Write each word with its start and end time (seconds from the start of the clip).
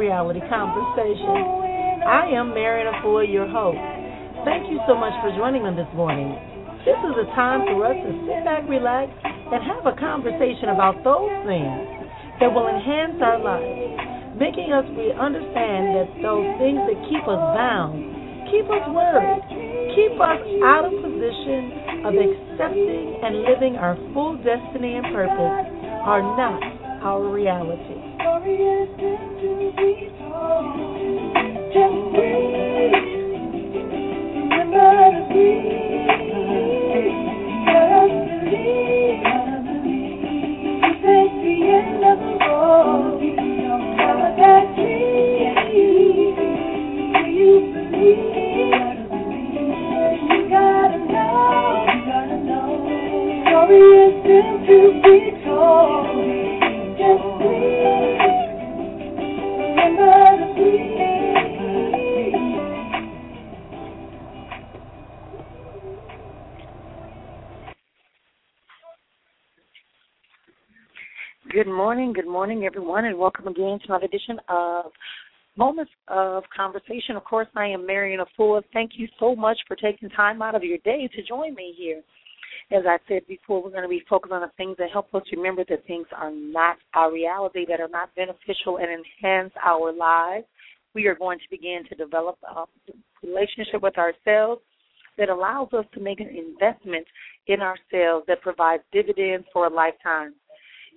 Reality 0.00 0.40
Conversation. 0.48 2.08
I 2.08 2.32
am 2.32 2.56
Marrian 2.56 2.88
Efua, 2.88 3.28
your 3.28 3.44
host. 3.44 3.76
Thank 4.48 4.72
you 4.72 4.80
so 4.88 4.96
much 4.96 5.12
for 5.20 5.28
joining 5.36 5.60
me 5.60 5.76
this 5.76 5.92
morning. 5.92 6.32
This 6.88 6.96
is 7.04 7.20
a 7.20 7.28
time 7.36 7.68
for 7.68 7.84
us 7.84 8.00
to 8.00 8.10
sit 8.24 8.40
back, 8.48 8.64
relax, 8.64 9.12
and 9.20 9.60
have 9.60 9.84
a 9.84 9.92
conversation 10.00 10.72
about 10.72 11.04
those 11.04 11.28
things 11.44 11.84
that 12.40 12.48
will 12.48 12.64
enhance 12.64 13.20
our 13.20 13.44
lives, 13.44 14.40
making 14.40 14.72
us 14.72 14.88
we 14.96 15.12
understand 15.12 15.92
that 15.92 16.08
those 16.24 16.48
things 16.56 16.80
that 16.88 16.96
keep 17.12 17.20
us 17.28 17.44
bound, 17.52 18.00
keep 18.48 18.64
us 18.72 18.84
worried, 18.96 19.44
keep 19.92 20.16
us 20.16 20.40
out 20.64 20.88
of 20.88 20.96
position 20.96 22.08
of 22.08 22.16
accepting 22.16 23.20
and 23.20 23.44
living 23.44 23.76
our 23.76 24.00
full 24.16 24.40
destiny 24.40 24.96
and 24.96 25.12
purpose 25.12 25.60
are 26.08 26.24
not 26.40 26.56
our 27.04 27.28
reality. 27.28 27.99
Story 28.40 28.54
is 28.56 28.88
still 28.96 29.18
to 29.40 29.72
be. 29.76 30.08
Just 31.74 32.14
breathe. 32.14 32.69
Good 71.60 71.68
morning, 71.70 72.14
good 72.14 72.26
morning, 72.26 72.64
everyone, 72.64 73.04
and 73.04 73.18
welcome 73.18 73.46
again 73.46 73.78
to 73.80 73.88
another 73.88 74.06
edition 74.06 74.40
of 74.48 74.86
Moments 75.58 75.92
of 76.08 76.42
Conversation. 76.56 77.16
Of 77.16 77.24
course, 77.24 77.48
I 77.54 77.66
am 77.66 77.86
Marrian 77.86 78.18
Efua. 78.18 78.62
Thank 78.72 78.92
you 78.94 79.06
so 79.18 79.36
much 79.36 79.58
for 79.68 79.76
taking 79.76 80.08
time 80.08 80.40
out 80.40 80.54
of 80.54 80.64
your 80.64 80.78
day 80.78 81.06
to 81.14 81.22
join 81.22 81.54
me 81.54 81.74
here. 81.76 82.00
As 82.72 82.86
I 82.88 82.96
said 83.06 83.26
before, 83.28 83.62
we're 83.62 83.72
going 83.72 83.82
to 83.82 83.90
be 83.90 84.02
focused 84.08 84.32
on 84.32 84.40
the 84.40 84.50
things 84.56 84.76
that 84.78 84.90
help 84.90 85.14
us 85.14 85.22
remember 85.32 85.62
that 85.68 85.86
things 85.86 86.06
are 86.16 86.30
not 86.32 86.78
our 86.94 87.12
reality, 87.12 87.66
that 87.68 87.78
are 87.78 87.88
not 87.88 88.08
beneficial 88.14 88.78
and 88.78 88.88
enhance 88.88 89.52
our 89.62 89.92
lives. 89.92 90.46
We 90.94 91.08
are 91.08 91.14
going 91.14 91.40
to 91.40 91.50
begin 91.50 91.82
to 91.90 91.94
develop 91.94 92.38
a 92.42 92.64
relationship 93.22 93.82
with 93.82 93.98
ourselves 93.98 94.62
that 95.18 95.28
allows 95.28 95.68
us 95.74 95.84
to 95.92 96.00
make 96.00 96.20
an 96.20 96.28
investment 96.28 97.06
in 97.48 97.60
ourselves 97.60 98.24
that 98.28 98.40
provides 98.40 98.82
dividends 98.92 99.46
for 99.52 99.66
a 99.66 99.70
lifetime. 99.70 100.32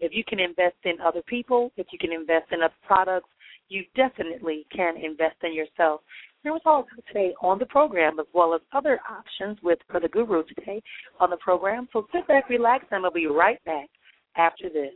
If 0.02 0.12
you 0.14 0.24
can 0.24 0.40
invest 0.40 0.76
in 0.84 1.00
other 1.02 1.22
people, 1.24 1.72
if 1.78 1.88
you 1.92 2.00
can 2.00 2.12
invest 2.12 2.52
in 2.52 2.62
other 2.62 2.74
products, 2.86 3.30
you 3.70 3.84
definitely 3.96 4.66
can 4.76 4.96
invest 4.98 5.38
in 5.44 5.54
yourself. 5.54 6.02
There 6.44 6.52
was 6.52 6.62
all 6.66 6.86
today 7.08 7.34
on 7.42 7.58
the 7.58 7.66
program, 7.66 8.20
as 8.20 8.26
well 8.34 8.54
as 8.54 8.62
other 8.74 9.00
options 9.10 9.58
with 9.64 9.80
for 9.90 10.00
the 10.00 10.10
guru 10.10 10.44
today 10.44 10.82
on 11.20 11.30
the 11.30 11.38
program. 11.38 11.88
So 11.94 12.06
sit 12.14 12.28
back, 12.28 12.50
relax, 12.50 12.86
and 12.92 13.02
we'll 13.02 13.12
be 13.12 13.28
right 13.28 13.64
back 13.64 13.90
after 14.36 14.70
this. 14.70 14.92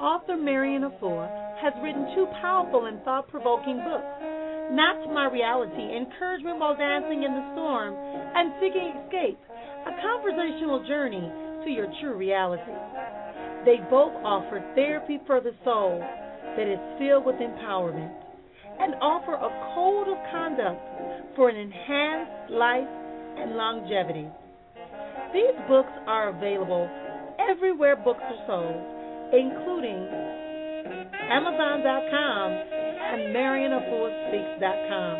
Author 0.00 0.36
Marrian 0.36 0.82
Efua 0.82 1.43
has 1.60 1.72
written 1.82 2.06
two 2.14 2.26
powerful 2.40 2.86
and 2.86 3.02
thought 3.02 3.28
provoking 3.28 3.78
books 3.78 4.14
Not 4.72 5.06
My 5.12 5.30
Reality 5.30 5.96
Encouragement 5.96 6.58
While 6.58 6.76
Dancing 6.76 7.22
in 7.22 7.32
the 7.32 7.44
Storm 7.52 7.94
and 7.94 8.52
Seeking 8.60 8.92
Escape 9.04 9.38
a 9.86 9.92
conversational 10.00 10.84
journey 10.88 11.28
to 11.64 11.70
your 11.70 11.86
true 12.00 12.16
reality. 12.16 12.72
They 13.64 13.76
both 13.90 14.12
offer 14.24 14.64
therapy 14.74 15.20
for 15.26 15.40
the 15.40 15.52
soul 15.64 16.00
that 16.00 16.66
is 16.66 16.78
filled 16.98 17.26
with 17.26 17.36
empowerment 17.36 18.12
and 18.80 18.94
offer 19.00 19.34
a 19.34 19.50
code 19.74 20.08
of 20.08 20.18
conduct 20.32 20.80
for 21.36 21.48
an 21.48 21.56
enhanced 21.56 22.50
life 22.50 22.88
and 23.38 23.56
longevity. 23.56 24.26
These 25.32 25.56
books 25.68 25.92
are 26.06 26.28
available 26.30 26.88
everywhere 27.38 27.96
books 27.96 28.22
are 28.22 28.46
sold, 28.46 28.78
including 29.34 30.33
Amazon.com 31.30 32.52
and 32.52 33.34
MarrianEfuaSpeaks.com. 33.34 35.16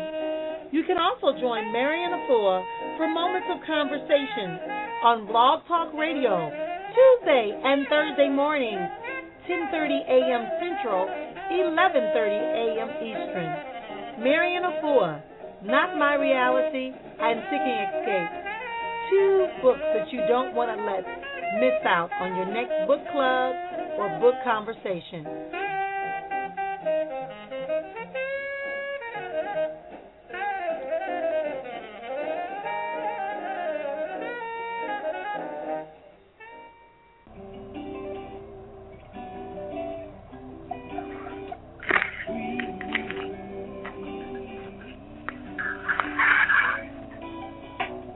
You 0.71 0.83
can 0.83 0.97
also 0.97 1.31
join 1.39 1.71
Marrian 1.71 2.11
Efua 2.11 2.65
for 2.97 3.07
Moments 3.07 3.47
of 3.53 3.61
Conversation 3.65 4.59
on 5.03 5.25
Blog 5.27 5.65
Talk 5.67 5.93
Radio, 5.93 6.49
Tuesday 6.91 7.51
and 7.53 7.87
Thursday 7.87 8.29
mornings, 8.29 8.89
10:30 9.47 10.05
a.m. 10.09 10.49
Central, 10.59 11.07
11:30 11.53 12.39
a.m. 12.65 12.89
Eastern. 12.99 13.53
Marrian 14.23 14.63
Efua, 14.63 15.21
Not 15.63 15.97
My 15.97 16.15
Reality 16.15 16.91
and 16.91 17.43
Seeking 17.47 17.79
Escape. 17.87 18.31
Two 19.09 19.47
books 19.61 19.85
that 19.93 20.11
you 20.11 20.19
don't 20.27 20.53
want 20.55 20.71
to 20.75 20.83
let 20.83 21.05
miss 21.61 21.79
out 21.85 22.11
on 22.19 22.35
your 22.35 22.47
next 22.51 22.73
book 22.87 23.05
club 23.11 23.55
or 23.97 24.09
book 24.19 24.35
conversation. 24.43 25.25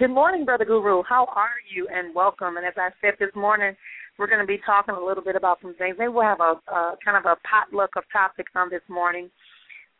Good 0.00 0.08
morning, 0.08 0.46
Brother 0.46 0.64
Guru. 0.64 1.02
How 1.06 1.26
are 1.36 1.60
you? 1.74 1.86
And 1.92 2.14
welcome. 2.14 2.56
And 2.56 2.64
as 2.64 2.72
I 2.78 2.88
said 3.02 3.16
this 3.20 3.28
morning, 3.34 3.76
we're 4.18 4.28
going 4.28 4.40
to 4.40 4.46
be 4.46 4.58
talking 4.64 4.94
a 4.94 5.04
little 5.04 5.22
bit 5.22 5.36
about 5.36 5.58
some 5.60 5.74
things. 5.74 5.96
Maybe 5.98 6.08
we'll 6.08 6.22
have 6.22 6.40
a, 6.40 6.54
a 6.72 6.96
kind 7.04 7.18
of 7.18 7.26
a 7.26 7.36
potluck 7.46 7.90
of 7.98 8.04
topics 8.10 8.50
on 8.56 8.70
this 8.70 8.80
morning. 8.88 9.28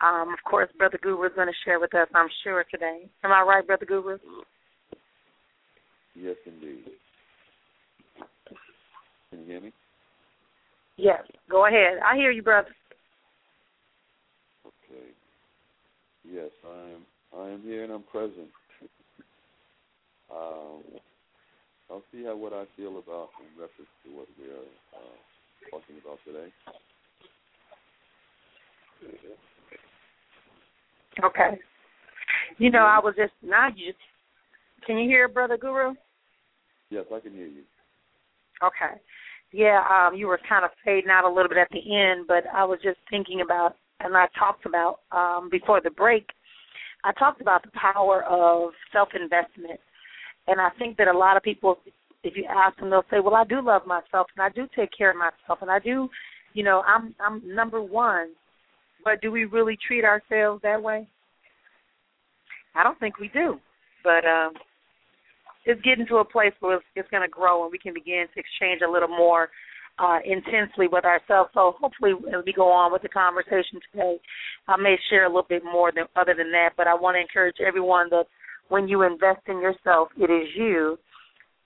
Um, 0.01 0.33
of 0.33 0.39
course, 0.51 0.71
Brother 0.79 0.99
Guru 1.03 1.23
is 1.27 1.33
going 1.37 1.49
to 1.49 1.53
share 1.67 1.79
with 1.79 1.95
us, 1.95 2.09
I'm 2.15 2.29
sure, 2.43 2.65
today. 2.71 3.11
Am 3.25 3.31
I 3.31 3.43
right, 3.43 3.67
Brother 3.67 3.85
Guru? 3.85 4.17
Yes, 6.15 6.37
indeed. 6.47 6.85
Can 9.29 9.41
you 9.41 9.45
hear 9.45 9.61
me? 9.61 9.73
Yes. 10.97 11.21
Go 11.51 11.67
ahead. 11.67 11.99
I 12.03 12.17
hear 12.17 12.31
you, 12.31 12.43
brother. 12.43 12.71
Okay. 14.65 15.09
Yes, 16.25 16.49
I 16.67 16.89
am. 16.89 17.05
I 17.39 17.51
am 17.51 17.61
here 17.61 17.85
and 17.85 17.93
I'm 17.93 18.05
present. 18.05 18.49
Um, 20.35 20.83
I'll 21.91 22.03
see 22.13 22.25
how 22.25 22.37
what 22.37 22.53
I 22.53 22.65
feel 22.77 22.99
about 22.99 23.31
in 23.41 23.61
reference 23.61 23.91
to 24.05 24.17
what 24.17 24.27
we 24.39 24.47
are 24.47 24.71
uh, 24.95 25.71
talking 25.71 25.97
about 26.03 26.19
today. 26.25 26.53
Okay. 31.25 31.59
You 32.59 32.71
know, 32.71 32.85
I 32.85 33.01
was 33.03 33.15
just 33.17 33.33
now. 33.43 33.69
You 33.75 33.93
can 34.87 34.99
you 34.99 35.09
hear, 35.09 35.29
Brother 35.29 35.57
Guru? 35.57 35.95
Yes, 36.91 37.05
I 37.15 37.21
can 37.21 37.33
hear 37.33 37.47
you. 37.47 37.63
Okay. 38.63 39.01
Yeah, 39.53 39.83
um, 39.91 40.15
you 40.15 40.29
were 40.29 40.41
kind 40.49 40.65
of 40.65 40.71
fading 40.85 41.11
out 41.11 41.25
a 41.25 41.29
little 41.29 41.49
bit 41.49 41.59
at 41.59 41.69
the 41.71 41.97
end, 41.97 42.27
but 42.29 42.45
I 42.55 42.65
was 42.65 42.79
just 42.83 42.99
thinking 43.11 43.41
about, 43.41 43.75
and 43.99 44.17
I 44.17 44.27
talked 44.39 44.65
about 44.65 45.01
um, 45.11 45.49
before 45.51 45.81
the 45.81 45.91
break, 45.91 46.27
I 47.03 47.13
talked 47.13 47.41
about 47.41 47.63
the 47.63 47.71
power 47.75 48.23
of 48.25 48.71
self 48.93 49.09
investment. 49.15 49.81
And 50.51 50.61
I 50.61 50.69
think 50.79 50.97
that 50.97 51.07
a 51.07 51.17
lot 51.17 51.37
of 51.37 51.45
people, 51.45 51.79
if 52.25 52.37
you 52.37 52.45
ask 52.51 52.77
them, 52.79 52.91
they'll 52.91 53.05
say, 53.09 53.21
well, 53.21 53.37
I 53.37 53.45
do 53.45 53.63
love 53.63 53.87
myself 53.87 54.27
and 54.37 54.43
I 54.43 54.49
do 54.49 54.67
take 54.75 54.91
care 54.97 55.11
of 55.11 55.17
myself 55.17 55.61
and 55.63 55.71
I 55.71 55.79
do, 55.79 56.09
you 56.55 56.65
know, 56.65 56.83
I'm 56.85 57.15
I'm 57.25 57.41
number 57.55 57.81
one. 57.81 58.31
But 59.05 59.23
do 59.23 59.31
we 59.31 59.45
really 59.45 59.79
treat 59.87 60.05
ourselves 60.05 60.61
that 60.63 60.83
way? 60.83 61.09
I 62.75 62.83
don't 62.83 62.99
think 62.99 63.19
we 63.21 63.29
do. 63.29 63.59
But 64.03 64.27
um, 64.27 64.53
it's 65.65 65.81
getting 65.83 66.07
to 66.09 66.17
a 66.17 66.25
place 66.25 66.53
where 66.59 66.77
it's, 66.77 66.85
it's 66.97 67.11
going 67.11 67.23
to 67.23 67.29
grow 67.29 67.63
and 67.63 67.73
we 67.73 67.79
can 67.79 67.95
begin 67.95 68.27
to 68.35 68.41
exchange 68.41 68.83
a 68.87 68.91
little 68.91 69.09
more 69.09 69.49
uh, 69.99 70.19
intensely 70.25 70.89
with 70.91 71.05
ourselves. 71.05 71.51
So 71.55 71.75
hopefully, 71.79 72.13
as 72.29 72.45
we 72.45 72.53
go 72.53 72.73
on 72.73 72.93
with 72.93 73.03
the 73.03 73.09
conversation 73.09 73.79
today, 73.93 74.19
I 74.67 74.77
may 74.77 74.97
share 75.09 75.27
a 75.27 75.29
little 75.29 75.47
bit 75.49 75.63
more 75.65 75.93
than 75.95 76.05
other 76.17 76.35
than 76.37 76.51
that. 76.53 76.71
But 76.77 76.89
I 76.89 76.95
want 76.95 77.15
to 77.15 77.21
encourage 77.21 77.57
everyone 77.65 78.09
that 78.11 78.25
when 78.71 78.89
you 78.89 79.03
invest 79.03 79.43
in 79.49 79.61
yourself, 79.61 80.09
it 80.17 80.31
is 80.31 80.49
you 80.57 80.97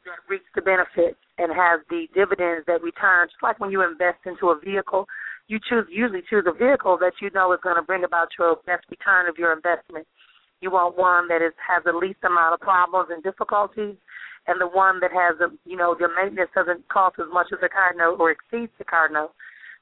that 0.04 0.20
reaps 0.28 0.48
the 0.54 0.62
benefits 0.62 1.20
and 1.38 1.52
has 1.52 1.80
the 1.88 2.08
dividends 2.14 2.64
that 2.66 2.82
return. 2.82 3.28
Just 3.28 3.42
like 3.42 3.60
when 3.60 3.70
you 3.70 3.84
invest 3.84 4.18
into 4.26 4.48
a 4.48 4.58
vehicle, 4.58 5.06
you 5.46 5.60
choose 5.68 5.84
usually 5.92 6.24
choose 6.28 6.44
a 6.48 6.56
vehicle 6.56 6.96
that 7.00 7.12
you 7.20 7.30
know 7.34 7.52
is 7.52 7.60
going 7.62 7.76
to 7.76 7.84
bring 7.84 8.04
about 8.04 8.28
your 8.38 8.56
best 8.66 8.84
return 8.90 9.28
of 9.28 9.36
your 9.36 9.52
investment. 9.52 10.08
You 10.60 10.72
want 10.72 10.96
one 10.96 11.28
that 11.28 11.44
is 11.44 11.52
has 11.60 11.84
the 11.84 11.92
least 11.92 12.24
amount 12.24 12.54
of 12.54 12.60
problems 12.60 13.10
and 13.12 13.22
difficulties, 13.22 13.96
and 14.48 14.56
the 14.56 14.68
one 14.68 15.00
that 15.00 15.12
has 15.12 15.36
a 15.44 15.52
you 15.68 15.76
know 15.76 15.94
the 15.98 16.08
maintenance 16.08 16.50
doesn't 16.54 16.88
cost 16.88 17.16
as 17.20 17.28
much 17.32 17.48
as 17.52 17.60
a 17.60 17.68
car 17.68 17.92
note 17.94 18.16
or 18.16 18.32
exceeds 18.32 18.72
the 18.78 18.84
car 18.84 19.08
note. 19.12 19.32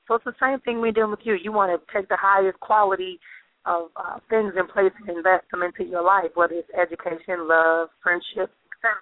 So 0.08 0.14
it's 0.18 0.25
the 0.25 0.35
same 0.42 0.58
thing 0.61 0.80
we're 0.80 0.90
doing 0.90 1.12
with 1.12 1.23
you. 1.23 1.38
You 1.38 1.52
want 1.52 1.70
to 1.70 1.78
take 1.94 2.08
the 2.08 2.18
highest 2.18 2.58
quality 2.58 3.20
of 3.66 3.88
uh, 3.97 4.19
things 4.28 4.52
in 4.59 4.66
place 4.66 4.92
and 5.07 5.16
invest 5.16 5.45
them 5.50 5.62
into 5.62 5.85
your 5.85 6.02
life, 6.02 6.31
whether 6.35 6.54
it's 6.54 6.69
education, 6.78 7.49
love, 7.49 7.88
friendship, 8.02 8.50
etc. 8.75 8.99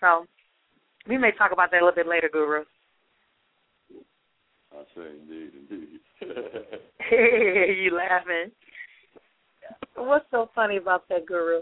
So 0.00 0.26
we 1.08 1.18
may 1.18 1.32
talk 1.32 1.52
about 1.52 1.70
that 1.70 1.82
a 1.82 1.84
little 1.84 1.94
bit 1.94 2.08
later, 2.08 2.28
Guru. 2.32 2.64
I 4.72 4.82
say 4.94 5.10
indeed, 5.22 5.50
indeed. 5.70 6.00
you 7.82 7.96
laughing? 7.96 8.52
What's 9.96 10.26
so 10.30 10.50
funny 10.54 10.76
about 10.76 11.08
that, 11.08 11.26
Guru? 11.26 11.60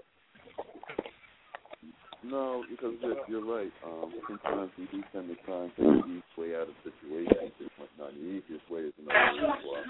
No, 2.25 2.64
because 2.68 2.94
you're, 3.00 3.16
you're 3.28 3.44
right. 3.44 3.72
Um, 3.87 4.12
sometimes 4.26 4.70
we 4.76 4.87
do 4.87 5.02
tend 5.12 5.28
to 5.28 5.37
try 5.44 5.62
and 5.62 5.70
take 5.76 5.87
the 5.87 6.08
easiest 6.08 6.37
way 6.37 6.54
out 6.56 6.68
of 6.68 6.75
situations 6.82 7.52
and 7.60 7.70
whatnot. 7.78 8.12
The 8.14 8.26
easiest 8.26 8.70
way 8.70 8.80
is 8.80 8.92
another 9.00 9.54
for 9.62 9.78
us. 9.78 9.87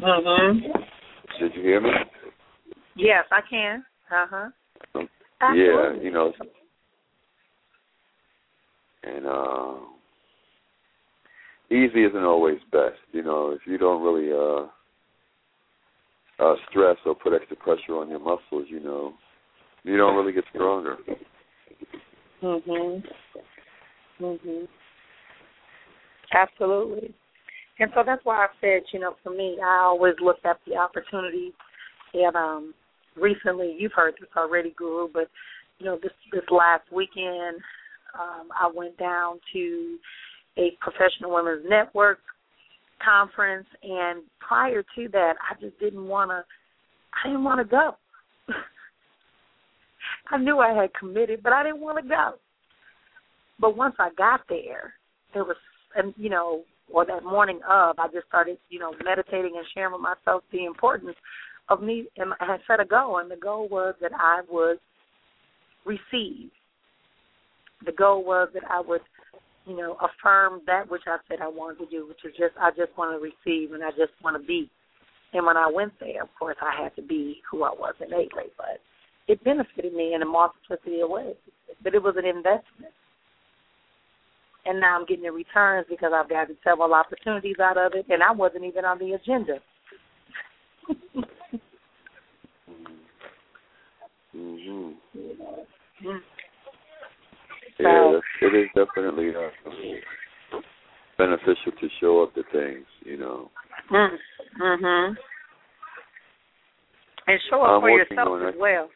Mhm. 0.00 0.62
Did 1.40 1.54
you 1.54 1.62
hear 1.62 1.80
me? 1.80 1.90
Yes, 2.96 3.24
I 3.30 3.40
can. 3.48 3.84
Uh 4.10 4.26
huh. 4.30 4.50
Yeah, 5.54 5.92
you 6.00 6.10
know. 6.10 6.32
And 9.02 9.26
uh 9.26 9.74
easy 11.70 12.04
isn't 12.04 12.22
always 12.24 12.58
best. 12.70 12.98
You 13.12 13.22
know, 13.22 13.50
if 13.50 13.66
you 13.66 13.78
don't 13.78 14.02
really 14.02 14.30
uh 14.30 14.68
uh 16.38 16.54
stress 16.70 16.96
or 17.06 17.14
put 17.14 17.32
extra 17.34 17.56
pressure 17.56 17.96
on 17.96 18.08
your 18.08 18.18
muscles, 18.18 18.66
you 18.68 18.80
know, 18.80 19.14
you 19.84 19.96
don't 19.96 20.16
really 20.16 20.32
get 20.32 20.44
stronger. 20.52 20.96
Mhm. 22.42 23.04
Mhm. 24.20 24.68
Absolutely. 26.32 27.14
And 27.78 27.90
so 27.94 28.02
that's 28.04 28.24
why 28.24 28.44
I 28.44 28.48
said, 28.60 28.82
you 28.92 29.00
know, 29.00 29.16
for 29.22 29.30
me, 29.30 29.58
I 29.60 29.78
always 29.84 30.14
look 30.20 30.38
at 30.44 30.58
the 30.66 30.76
opportunity. 30.76 31.52
And 32.14 32.36
um, 32.36 32.74
recently, 33.16 33.74
you've 33.78 33.92
heard 33.92 34.14
this 34.20 34.28
already, 34.36 34.74
Guru, 34.76 35.08
but 35.12 35.28
you 35.78 35.86
know, 35.86 35.98
this 36.00 36.12
this 36.32 36.44
last 36.50 36.84
weekend, 36.92 37.56
um, 38.18 38.48
I 38.58 38.70
went 38.72 38.96
down 38.98 39.40
to 39.52 39.98
a 40.58 40.76
professional 40.80 41.34
women's 41.34 41.64
network 41.68 42.18
conference, 43.04 43.66
and 43.82 44.22
prior 44.40 44.82
to 44.82 45.08
that, 45.12 45.34
I 45.50 45.60
just 45.60 45.78
didn't 45.78 46.06
want 46.06 46.30
to. 46.30 46.44
I 47.24 47.28
didn't 47.28 47.44
want 47.44 47.60
to 47.60 47.64
go. 47.64 47.96
I 50.30 50.38
knew 50.38 50.58
I 50.58 50.72
had 50.72 50.94
committed, 50.94 51.42
but 51.42 51.52
I 51.52 51.62
didn't 51.62 51.80
want 51.80 52.02
to 52.02 52.08
go. 52.08 52.34
But 53.60 53.76
once 53.76 53.94
I 53.98 54.10
got 54.16 54.40
there, 54.48 54.94
there 55.34 55.44
was, 55.44 55.56
and 55.94 56.14
you 56.16 56.30
know, 56.30 56.62
or 56.92 57.06
that 57.06 57.24
morning 57.24 57.60
of, 57.68 57.98
I 57.98 58.08
just 58.12 58.26
started, 58.28 58.58
you 58.68 58.78
know, 58.78 58.92
meditating 59.04 59.54
and 59.56 59.66
sharing 59.74 59.92
with 59.92 60.02
myself 60.02 60.42
the 60.52 60.64
importance 60.64 61.16
of 61.68 61.82
me. 61.82 62.06
And 62.16 62.32
I 62.40 62.46
had 62.46 62.60
set 62.66 62.80
a 62.80 62.84
goal, 62.84 63.18
and 63.18 63.30
the 63.30 63.36
goal 63.36 63.68
was 63.68 63.94
that 64.00 64.12
I 64.14 64.42
would 64.50 64.78
receive. 65.84 66.50
The 67.84 67.92
goal 67.92 68.24
was 68.24 68.48
that 68.54 68.64
I 68.70 68.80
would, 68.80 69.00
you 69.66 69.76
know, 69.76 69.96
affirm 70.00 70.60
that 70.66 70.90
which 70.90 71.02
I 71.06 71.18
said 71.28 71.40
I 71.40 71.48
wanted 71.48 71.78
to 71.84 71.90
do, 71.90 72.06
which 72.08 72.24
is 72.24 72.32
just 72.38 72.54
I 72.60 72.70
just 72.70 72.96
want 72.96 73.12
to 73.12 73.18
receive 73.22 73.72
and 73.72 73.84
I 73.84 73.90
just 73.90 74.12
want 74.22 74.40
to 74.40 74.46
be. 74.46 74.70
And 75.32 75.46
when 75.46 75.56
I 75.56 75.70
went 75.72 75.92
there, 75.98 76.22
of 76.22 76.28
course, 76.38 76.56
I 76.60 76.82
had 76.82 76.94
to 76.96 77.02
be 77.02 77.40
who 77.50 77.62
I 77.62 77.70
was 77.70 77.94
innately, 78.00 78.50
but 78.56 78.80
it 79.28 79.42
benefited 79.44 79.94
me 79.94 80.14
in 80.14 80.22
a 80.22 80.26
multiplicity 80.26 81.00
of 81.00 81.10
ways. 81.10 81.36
But 81.82 81.94
it 81.94 82.02
was 82.02 82.16
an 82.18 82.26
investment. 82.26 82.92
And 84.64 84.78
now 84.78 84.98
I'm 84.98 85.06
getting 85.06 85.24
the 85.24 85.32
returns 85.32 85.86
because 85.88 86.12
I've 86.14 86.28
gotten 86.28 86.56
several 86.62 86.94
opportunities 86.94 87.56
out 87.60 87.78
of 87.78 87.94
it, 87.94 88.06
and 88.08 88.22
I 88.22 88.30
wasn't 88.30 88.64
even 88.64 88.84
on 88.84 88.98
the 88.98 89.12
agenda. 89.12 89.58
Mhm. 94.34 94.94
Mm. 96.04 96.20
Yeah, 97.78 98.20
it 98.42 98.54
is 98.54 98.68
definitely 98.74 99.30
uh, 99.34 100.58
beneficial 101.18 101.72
to 101.80 101.88
show 102.00 102.22
up 102.22 102.34
to 102.34 102.42
things, 102.52 102.86
you 103.04 103.16
know. 103.16 103.50
Mm. 103.90 104.18
Mhm. 104.60 105.16
And 107.26 107.40
show 107.48 107.62
up 107.62 107.70
I'm 107.70 107.80
for 107.80 107.90
yourself 107.90 108.42
as 108.42 108.54
well. 108.58 108.90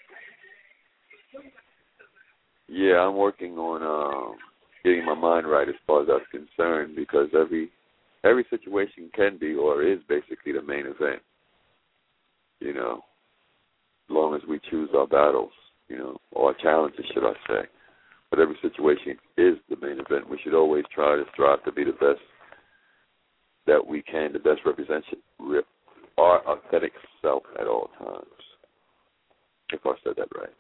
Yeah, 2.68 3.00
I'm 3.00 3.16
working 3.16 3.56
on 3.59 3.83
um 3.83 4.37
getting 4.85 5.04
my 5.04 5.14
mind 5.14 5.49
right 5.49 5.68
as 5.68 5.75
far 5.87 6.02
as 6.02 6.09
that's 6.09 6.28
concerned 6.30 6.97
because 6.97 7.28
every 7.35 7.71
every 8.25 8.45
situation 8.50 9.11
can 9.14 9.38
be 9.38 9.54
or 9.54 9.83
is 9.83 9.99
basically 10.09 10.52
the 10.52 10.62
main 10.62 10.87
event. 10.87 11.23
You 12.61 12.75
know, 12.75 13.04
as 14.09 14.14
long 14.14 14.35
as 14.35 14.42
we 14.49 14.61
choose 14.71 14.90
our 14.95 15.06
battles, 15.06 15.52
you 15.88 15.99
know, 15.99 16.16
or 16.33 16.49
our 16.49 16.54
challenges, 16.54 17.04
should 17.12 17.25
I 17.25 17.33
say. 17.49 17.68
But 18.37 18.43
every 18.43 18.59
situation 18.61 19.16
is 19.38 19.55
the 19.71 19.76
main 19.81 19.99
event. 19.99 20.28
We 20.28 20.38
should 20.45 20.52
always 20.52 20.85
try 20.95 21.16
to 21.16 21.25
strive 21.33 21.64
to 21.64 21.73
be 21.73 21.85
the 21.85 21.93
best 21.93 22.21
that 23.66 23.85
we 23.85 24.02
can, 24.02 24.35
the 24.35 24.38
best 24.38 24.61
representation, 24.66 25.21
rep- 25.38 25.64
our 26.19 26.47
authentic 26.47 26.93
self 27.23 27.45
at 27.59 27.66
all 27.66 27.88
times. 27.99 28.26
If 29.73 29.81
I 29.87 29.93
said 30.05 30.14
that 30.19 30.28
right. 30.38 30.52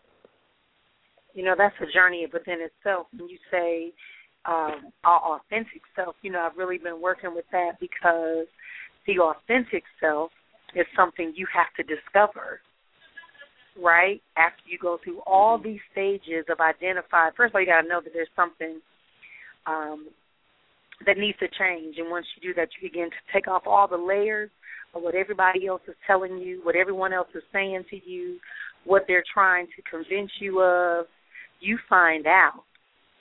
You 1.34 1.44
know, 1.44 1.54
that's 1.56 1.74
a 1.82 1.92
journey 1.92 2.26
within 2.32 2.60
itself. 2.62 3.08
When 3.14 3.28
you 3.28 3.36
say 3.50 3.92
um, 4.46 4.90
our 5.04 5.38
authentic 5.38 5.82
self, 5.94 6.16
you 6.22 6.32
know, 6.32 6.40
I've 6.40 6.56
really 6.56 6.78
been 6.78 7.02
working 7.02 7.34
with 7.34 7.44
that 7.52 7.72
because 7.78 8.46
the 9.06 9.20
authentic 9.20 9.84
self 10.00 10.30
is 10.74 10.86
something 10.96 11.34
you 11.36 11.46
have 11.52 11.68
to 11.76 11.94
discover, 11.94 12.60
right? 13.82 14.20
After 14.36 14.62
you 14.66 14.78
go 14.78 14.98
through 15.02 15.20
all 15.26 15.58
these 15.58 15.80
stages 15.92 16.44
of 16.50 16.60
identify. 16.60 17.30
First 17.36 17.50
of 17.50 17.56
all, 17.56 17.60
you 17.60 17.66
got 17.66 17.82
to 17.82 17.88
know 17.88 18.00
that 18.02 18.12
there's 18.12 18.28
something 18.36 18.80
um, 19.66 20.08
that 21.04 21.18
needs 21.18 21.38
to 21.38 21.48
change, 21.58 21.96
and 21.98 22.10
once 22.10 22.26
you 22.36 22.52
do 22.52 22.60
that, 22.60 22.68
you 22.80 22.88
begin 22.88 23.10
to 23.10 23.32
take 23.32 23.48
off 23.48 23.62
all 23.66 23.86
the 23.88 23.96
layers 23.96 24.50
of 24.94 25.02
what 25.02 25.14
everybody 25.14 25.66
else 25.66 25.82
is 25.88 25.94
telling 26.06 26.38
you, 26.38 26.60
what 26.62 26.76
everyone 26.76 27.12
else 27.12 27.28
is 27.34 27.42
saying 27.52 27.84
to 27.90 27.96
you, 28.08 28.38
what 28.84 29.04
they're 29.06 29.24
trying 29.32 29.66
to 29.66 29.82
convince 29.90 30.30
you 30.40 30.60
of. 30.60 31.06
You 31.60 31.78
find 31.88 32.26
out 32.26 32.64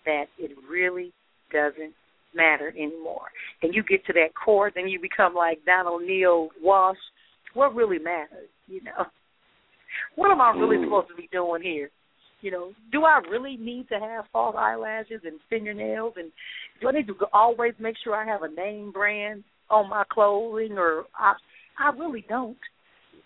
that 0.05 0.25
it 0.37 0.51
really 0.69 1.11
doesn't 1.51 1.93
matter 2.33 2.69
anymore. 2.69 3.27
And 3.61 3.73
you 3.73 3.83
get 3.83 4.05
to 4.05 4.13
that 4.13 4.35
core, 4.35 4.71
then 4.73 4.87
you 4.87 4.99
become 4.99 5.33
like 5.33 5.65
Donald 5.65 6.03
Neil 6.03 6.49
Walsh. 6.61 6.97
What 7.53 7.73
really 7.73 7.99
matters, 7.99 8.49
you 8.67 8.83
know? 8.83 9.05
What 10.15 10.31
am 10.31 10.41
I 10.41 10.51
really 10.51 10.77
Mm. 10.77 10.85
supposed 10.85 11.09
to 11.09 11.15
be 11.15 11.27
doing 11.31 11.61
here? 11.61 11.89
You 12.41 12.51
know, 12.51 12.73
do 12.91 13.05
I 13.05 13.19
really 13.29 13.57
need 13.57 13.89
to 13.89 13.99
have 13.99 14.25
false 14.31 14.55
eyelashes 14.57 15.21
and 15.25 15.39
fingernails? 15.49 16.13
And 16.17 16.31
do 16.79 16.87
I 16.87 16.91
need 16.91 17.07
to 17.07 17.15
always 17.33 17.73
make 17.79 17.97
sure 18.03 18.15
I 18.15 18.25
have 18.25 18.43
a 18.43 18.49
name 18.49 18.91
brand 18.91 19.43
on 19.69 19.89
my 19.89 20.03
clothing? 20.09 20.77
Or 20.77 21.05
I, 21.17 21.33
I 21.79 21.89
really 21.91 22.25
don't. 22.29 22.57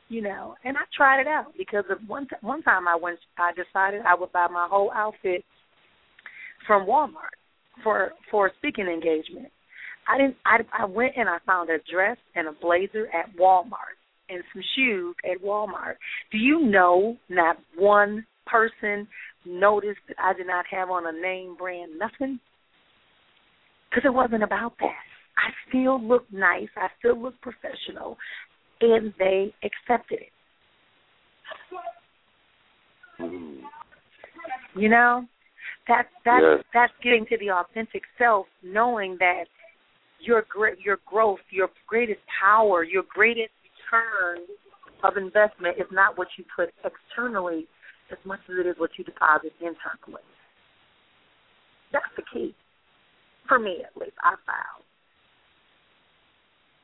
You 0.07 0.23
know, 0.23 0.55
and 0.63 0.75
I 0.75 0.81
tried 0.97 1.21
it 1.21 1.27
out 1.27 1.53
because 1.55 1.85
of 1.91 1.99
one 2.07 2.27
t- 2.27 2.35
one 2.41 2.63
time 2.63 2.87
I 2.87 2.95
went, 2.95 3.19
I 3.37 3.51
decided 3.51 4.01
I 4.07 4.15
would 4.15 4.31
buy 4.31 4.47
my 4.47 4.67
whole 4.67 4.91
outfit 4.91 5.45
from 6.65 6.87
Walmart 6.87 7.37
for 7.83 8.13
for 8.31 8.47
a 8.47 8.51
speaking 8.57 8.87
engagement. 8.87 9.51
I 10.07 10.17
didn't. 10.17 10.37
I 10.45 10.61
I 10.75 10.85
went 10.85 11.13
and 11.15 11.29
I 11.29 11.37
found 11.45 11.69
a 11.69 11.77
dress 11.93 12.17
and 12.33 12.47
a 12.47 12.53
blazer 12.53 13.07
at 13.13 13.35
Walmart 13.37 13.98
and 14.29 14.43
some 14.53 14.63
shoes 14.75 15.15
at 15.29 15.41
Walmart. 15.43 15.95
Do 16.31 16.37
you 16.37 16.65
know 16.65 17.17
not 17.29 17.57
one 17.77 18.25
person 18.45 19.07
noticed 19.45 19.99
that 20.07 20.17
I 20.21 20.33
did 20.33 20.47
not 20.47 20.65
have 20.71 20.89
on 20.89 21.07
a 21.07 21.21
name 21.21 21.55
brand 21.57 21.91
nothing? 21.97 22.39
Because 23.89 24.03
it 24.05 24.13
wasn't 24.13 24.43
about 24.43 24.73
that. 24.79 25.03
I 25.37 25.51
still 25.69 26.01
looked 26.01 26.31
nice. 26.33 26.67
I 26.75 26.87
still 26.99 27.19
looked 27.19 27.41
professional, 27.41 28.17
and 28.81 29.13
they 29.17 29.53
accepted 29.63 30.19
it. 30.19 30.31
Mm. 33.21 33.61
You 34.75 34.89
know, 34.89 35.25
that 35.87 36.07
that's 36.23 36.41
Yes. 36.41 36.63
that's 36.73 36.93
getting 37.01 37.25
to 37.27 37.37
the 37.37 37.51
authentic 37.51 38.03
self, 38.17 38.47
knowing 38.61 39.17
that 39.19 39.45
your 40.19 40.45
your 40.83 40.99
growth, 41.05 41.39
your 41.49 41.69
greatest 41.87 42.21
power, 42.39 42.83
your 42.83 43.03
greatest 43.03 43.53
return 43.91 44.45
of 45.03 45.17
investment 45.17 45.77
is 45.77 45.87
not 45.91 46.17
what 46.17 46.27
you 46.37 46.43
put 46.55 46.69
externally 46.83 47.67
as 48.11 48.17
much 48.25 48.39
as 48.49 48.55
it 48.59 48.67
is 48.67 48.75
what 48.77 48.91
you 48.97 49.03
deposit 49.03 49.53
internally. 49.61 50.23
That's 51.91 52.05
the 52.15 52.23
key. 52.33 52.55
For 53.47 53.59
me 53.59 53.77
at 53.83 53.99
least, 53.99 54.17
I 54.21 54.35
found. 54.45 54.83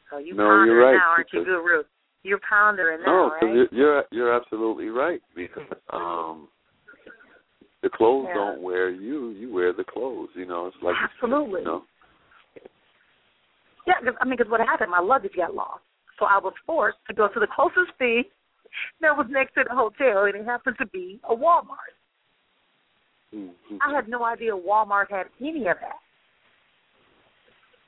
So 0.09 0.17
you 0.17 0.35
No, 0.35 0.47
pondering 0.47 0.67
you're 0.67 0.85
right, 0.85 0.93
now, 0.93 1.09
aren't 1.17 1.33
you, 1.33 1.45
Guru? 1.45 1.83
You're 2.23 2.39
pondering 2.47 3.01
now, 3.05 3.11
No, 3.11 3.27
right? 3.29 3.39
because 3.41 3.55
you're, 3.55 3.67
you're 3.71 4.03
you're 4.11 4.33
absolutely 4.33 4.87
right 4.87 5.21
because 5.35 5.63
um, 5.93 6.47
the 7.83 7.89
clothes 7.89 8.25
Yeah. 8.29 8.33
don't 8.35 8.61
wear 8.61 8.89
you; 8.89 9.29
you 9.31 9.53
wear 9.53 9.73
the 9.73 9.83
clothes. 9.83 10.29
You 10.33 10.45
know, 10.45 10.67
it's 10.67 10.77
like 10.81 10.95
Absolutely. 11.03 11.61
You 11.61 11.65
know, 11.65 11.83
Yeah, 13.85 13.93
cause, 14.03 14.15
I 14.19 14.25
mean, 14.25 14.37
because 14.37 14.49
what 14.49 14.61
happened, 14.61 14.89
my 14.89 14.99
luggage 14.99 15.33
got 15.35 15.53
lost, 15.53 15.83
so 16.19 16.25
I 16.25 16.37
was 16.37 16.53
forced 16.65 16.97
to 17.07 17.13
go 17.13 17.27
to 17.27 17.39
the 17.39 17.47
closest 17.47 17.97
thing 17.97 18.23
that 19.01 19.15
was 19.15 19.27
next 19.29 19.53
to 19.55 19.63
the 19.67 19.75
hotel, 19.75 20.25
and 20.25 20.35
it 20.35 20.45
happened 20.45 20.77
to 20.79 20.85
be 20.87 21.19
a 21.23 21.35
Walmart. 21.35 21.95
Mhm. 23.33 23.53
I 23.81 23.91
had 23.93 24.07
no 24.07 24.23
idea 24.23 24.51
Walmart 24.51 25.09
had 25.09 25.29
any 25.41 25.67
of 25.67 25.79
that. 25.79 25.99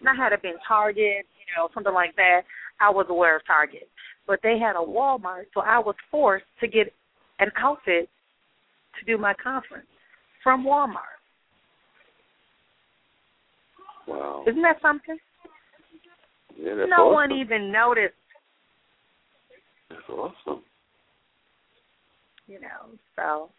Now, 0.02 0.16
had 0.16 0.34
it 0.34 0.42
been 0.42 0.60
Target, 0.68 1.26
you 1.40 1.56
know, 1.56 1.70
something 1.74 1.94
like 1.94 2.16
that, 2.16 2.44
I 2.80 2.90
was 2.90 3.08
aware 3.10 3.36
of 3.36 3.46
Target, 3.46 3.90
but 4.26 4.42
they 4.44 4.60
had 4.60 4.76
a 4.76 4.80
Walmart, 4.80 5.48
so 5.54 5.62
I 5.62 5.80
was 5.80 5.96
forced 6.12 6.46
to 6.60 6.68
get 6.68 6.94
an 7.40 7.52
outfit 7.56 8.10
to 9.00 9.06
do 9.06 9.18
my 9.18 9.34
conference 9.34 9.88
from 10.44 10.64
Walmart. 10.64 11.18
wow, 14.06 14.44
Isn't 14.48 14.62
that 14.62 14.82
something? 14.82 15.20
Yeah, 16.60 16.86
no 16.88 17.08
awesome. 17.08 17.14
one 17.14 17.32
even 17.32 17.72
noticed. 17.72 18.14
That's 19.90 20.02
awesome. 20.10 20.64
you 22.48 22.60
know. 22.60 22.98
So, 23.16 23.50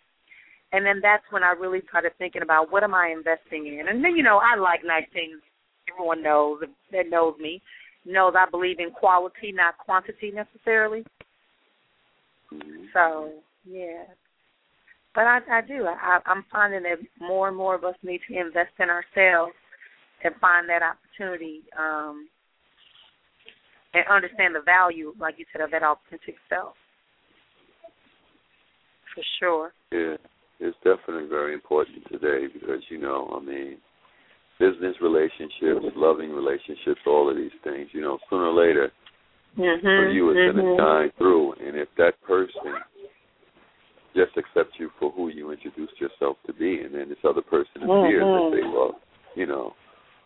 and 0.72 0.84
then 0.84 1.00
that's 1.02 1.24
when 1.30 1.42
I 1.42 1.52
really 1.52 1.80
started 1.88 2.12
thinking 2.18 2.42
about 2.42 2.70
what 2.70 2.82
am 2.82 2.94
I 2.94 3.08
investing 3.16 3.66
in. 3.66 3.88
And 3.88 4.04
then 4.04 4.16
you 4.16 4.22
know, 4.22 4.38
I 4.42 4.58
like 4.58 4.80
nice 4.84 5.06
things. 5.12 5.40
Everyone 5.92 6.22
knows 6.22 6.60
that 6.92 7.08
knows 7.08 7.34
me 7.40 7.62
knows 8.04 8.34
I 8.36 8.48
believe 8.50 8.78
in 8.80 8.90
quality, 8.90 9.52
not 9.52 9.78
quantity 9.78 10.32
necessarily. 10.32 11.04
Mhm. 12.52 12.92
So 12.92 13.32
yeah, 13.64 14.04
but 15.14 15.24
I, 15.24 15.40
I 15.50 15.60
do. 15.60 15.86
I, 15.86 16.20
I'm 16.26 16.44
finding 16.50 16.82
that 16.84 16.98
more 17.20 17.48
and 17.48 17.56
more 17.56 17.74
of 17.74 17.84
us 17.84 17.96
need 18.02 18.20
to 18.28 18.38
invest 18.38 18.72
in 18.78 18.88
ourselves 18.88 19.54
and 20.24 20.34
find 20.36 20.68
that 20.68 20.82
opportunity 20.82 21.62
um, 21.78 22.28
and 23.94 24.04
understand 24.10 24.54
the 24.54 24.60
value, 24.60 25.14
like 25.18 25.36
you 25.38 25.44
said, 25.52 25.62
of 25.62 25.70
that 25.70 25.82
authentic 25.82 26.36
self. 26.48 26.74
For 29.14 29.22
sure. 29.40 29.72
Yeah, 29.90 30.16
it's 30.60 30.76
definitely 30.84 31.28
very 31.28 31.54
important 31.54 32.04
today 32.10 32.46
because 32.52 32.82
you 32.90 32.98
know, 32.98 33.32
I 33.34 33.44
mean, 33.44 33.78
business 34.58 34.94
relationships, 35.00 35.94
loving 35.96 36.30
relationships, 36.30 37.00
all 37.06 37.30
of 37.30 37.36
these 37.36 37.54
things. 37.64 37.88
You 37.92 38.02
know, 38.02 38.18
sooner 38.28 38.46
or 38.46 38.66
later, 38.66 38.92
Mm-hmm. 39.58 39.86
for 39.86 40.08
you, 40.08 40.30
it's 40.30 40.38
going 40.38 40.64
to 40.64 40.76
shine 40.78 41.10
through. 41.18 41.52
And 41.54 41.76
if 41.76 41.88
that 41.96 42.12
person 42.22 42.78
just 44.14 44.36
accepts 44.38 44.78
you 44.78 44.90
for 44.98 45.10
who 45.10 45.28
you 45.28 45.50
introduced 45.50 45.98
yourself 46.00 46.36
to 46.46 46.52
be, 46.52 46.80
and 46.82 46.94
then 46.94 47.08
this 47.08 47.18
other 47.24 47.42
person 47.42 47.82
appears 47.82 48.24
Mhm. 48.24 48.32
that 48.34 48.56
they 48.56 48.62
love, 48.62 48.94
you 49.34 49.46
know, 49.46 49.74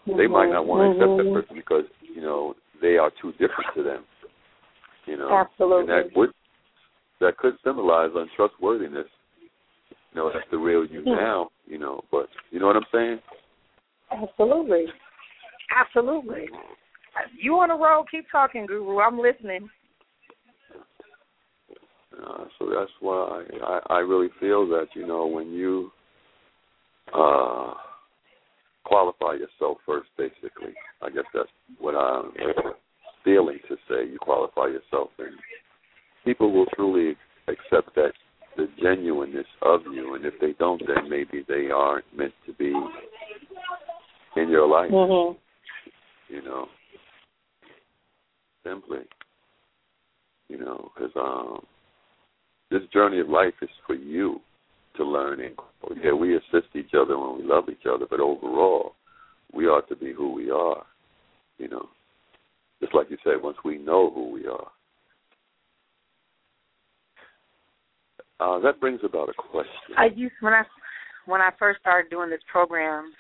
they 0.06 0.26
might 0.26 0.50
not 0.50 0.66
want 0.66 0.84
to 0.84 0.90
accept 0.92 1.16
that 1.16 1.26
Mhm. 1.26 1.32
person 1.32 1.56
because 1.56 1.86
you 2.02 2.20
know 2.20 2.54
they 2.82 2.98
are 2.98 3.10
too 3.22 3.32
different 3.32 3.70
to 3.76 3.82
them. 3.82 4.04
You 5.06 5.16
know, 5.16 5.32
Absolutely. 5.32 5.80
and 5.80 5.88
that 5.88 6.16
would 6.16 6.30
that 7.20 7.38
could 7.38 7.54
symbolize 7.64 8.10
untrustworthiness. 8.14 9.06
You 10.12 10.16
know, 10.16 10.30
that's 10.32 10.44
the 10.50 10.58
real 10.58 10.84
you 10.84 11.02
Hmm. 11.02 11.10
now. 11.10 11.50
You 11.66 11.78
know, 11.78 12.04
but 12.10 12.28
you 12.50 12.60
know 12.60 12.66
what 12.66 12.76
I'm 12.76 12.86
saying? 12.92 13.22
Absolutely. 14.10 14.86
Absolutely. 15.74 16.50
You 17.38 17.58
on 17.58 17.68
the 17.68 17.74
road, 17.74 18.06
keep 18.10 18.26
talking, 18.30 18.66
Guru. 18.66 19.00
I'm 19.00 19.18
listening. 19.18 19.70
Uh, 22.12 22.44
so 22.58 22.66
that's 22.66 22.90
why 23.00 23.44
I, 23.62 23.80
I 23.94 23.98
really 23.98 24.28
feel 24.38 24.66
that 24.68 24.88
you 24.94 25.06
know 25.06 25.26
when 25.26 25.50
you 25.50 25.90
uh, 27.14 27.74
qualify 28.84 29.34
yourself 29.34 29.78
first, 29.86 30.08
basically. 30.16 30.74
I 31.00 31.10
guess 31.10 31.24
that's 31.34 31.48
what 31.78 31.94
I'm 31.94 32.32
feeling 33.24 33.58
to 33.68 33.76
say. 33.88 34.10
You 34.10 34.18
qualify 34.20 34.66
yourself, 34.66 35.10
and 35.18 35.34
people 36.24 36.52
will 36.52 36.66
truly 36.74 37.16
accept 37.48 37.94
that 37.96 38.12
the 38.56 38.68
genuineness 38.82 39.46
of 39.62 39.80
you. 39.92 40.14
And 40.14 40.24
if 40.24 40.34
they 40.40 40.52
don't, 40.58 40.82
then 40.86 41.08
maybe 41.08 41.44
they 41.48 41.70
aren't 41.70 42.04
meant 42.16 42.34
to 42.46 42.52
be 42.54 42.72
in 44.36 44.48
your 44.48 44.66
life. 44.66 44.90
Mhm. 44.90 45.36
You 46.28 46.42
know, 46.42 46.68
simply. 48.64 49.06
You 50.48 50.58
know, 50.58 50.92
because 50.94 51.16
um, 51.16 51.66
this 52.70 52.82
journey 52.92 53.20
of 53.20 53.28
life 53.28 53.54
is 53.62 53.70
for 53.86 53.94
you 53.94 54.40
to 54.96 55.04
learn 55.04 55.40
and 55.40 55.56
grow. 55.56 55.96
Yeah, 56.02 56.12
we 56.12 56.36
assist 56.36 56.74
each 56.74 56.92
other 56.94 57.18
when 57.18 57.38
we 57.38 57.44
love 57.44 57.64
each 57.70 57.86
other, 57.88 58.06
but 58.08 58.20
overall, 58.20 58.94
we 59.52 59.66
ought 59.66 59.88
to 59.88 59.96
be 59.96 60.12
who 60.12 60.32
we 60.32 60.50
are. 60.50 60.84
You 61.58 61.68
know, 61.68 61.88
just 62.80 62.94
like 62.94 63.10
you 63.10 63.18
said, 63.22 63.42
once 63.42 63.56
we 63.64 63.78
know 63.78 64.10
who 64.14 64.30
we 64.30 64.46
are. 64.46 64.68
Uh, 68.40 68.58
that 68.60 68.80
brings 68.80 69.00
about 69.04 69.28
a 69.28 69.34
question. 69.34 69.94
I 69.96 70.06
used 70.06 70.34
when 70.40 70.52
I 70.52 70.62
when 71.26 71.40
I 71.40 71.50
first 71.58 71.80
started 71.80 72.10
doing 72.10 72.30
this 72.30 72.40
program, 72.50 73.12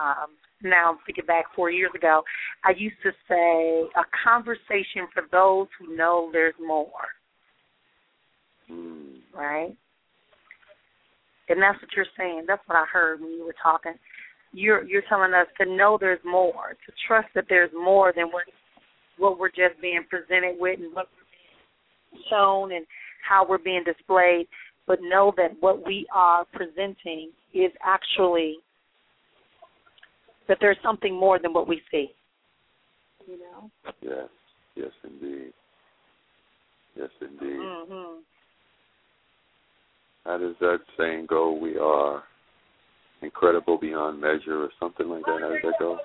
um, 0.00 0.28
now 0.62 0.98
thinking 1.04 1.26
back 1.26 1.44
four 1.54 1.70
years 1.70 1.90
ago, 1.94 2.22
I 2.64 2.72
used 2.76 2.96
to 3.02 3.10
say 3.28 3.82
a 3.96 4.04
conversation 4.24 5.06
for 5.12 5.24
those 5.30 5.66
who 5.78 5.94
know 5.96 6.30
there's 6.32 6.54
more, 6.64 6.90
Mm, 8.70 9.18
right? 9.34 9.76
And 11.50 11.60
that's 11.60 11.80
what 11.82 11.90
you're 11.96 12.06
saying. 12.16 12.44
That's 12.46 12.62
what 12.66 12.78
I 12.78 12.84
heard 12.90 13.20
when 13.20 13.32
you 13.32 13.44
were 13.44 13.54
talking. 13.60 13.94
You're 14.52 14.84
you're 14.84 15.02
telling 15.08 15.34
us 15.34 15.46
to 15.60 15.66
know 15.66 15.98
there's 16.00 16.20
more, 16.24 16.76
to 16.86 16.92
trust 17.06 17.28
that 17.34 17.46
there's 17.48 17.70
more 17.74 18.12
than 18.14 18.26
what 18.26 18.44
what 19.18 19.38
we're 19.38 19.48
just 19.50 19.80
being 19.82 20.04
presented 20.08 20.56
with 20.58 20.78
and 20.78 20.94
what 20.94 21.08
we're 21.10 22.18
being 22.18 22.24
shown 22.30 22.72
and 22.72 22.86
how 23.28 23.46
we're 23.46 23.58
being 23.58 23.82
displayed, 23.84 24.46
but 24.86 24.98
know 25.02 25.32
that 25.36 25.50
what 25.60 25.84
we 25.84 26.06
are 26.14 26.44
presenting 26.52 27.30
is 27.52 27.70
actually 27.84 28.56
that 30.48 30.58
there's 30.60 30.78
something 30.82 31.14
more 31.14 31.38
than 31.38 31.52
what 31.52 31.68
we 31.68 31.82
see. 31.90 32.08
You 33.26 33.38
know? 33.38 33.70
yes, 34.00 34.28
yes, 34.74 34.90
indeed. 35.04 35.52
Yes, 36.96 37.10
indeed. 37.20 37.58
Mhm. 37.60 38.18
How 40.24 40.38
does 40.38 40.54
that 40.60 40.78
saying 40.98 41.26
go? 41.28 41.52
We 41.52 41.78
are 41.78 42.22
incredible 43.22 43.78
beyond 43.78 44.20
measure, 44.20 44.62
or 44.62 44.68
something 44.78 45.08
like 45.08 45.24
that. 45.24 45.38
How 45.40 45.48
does 45.48 45.58
that 45.62 45.74
go? 45.78 45.98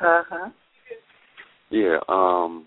Uh-huh. 0.00 0.48
Yeah. 1.70 1.98
Um. 2.08 2.66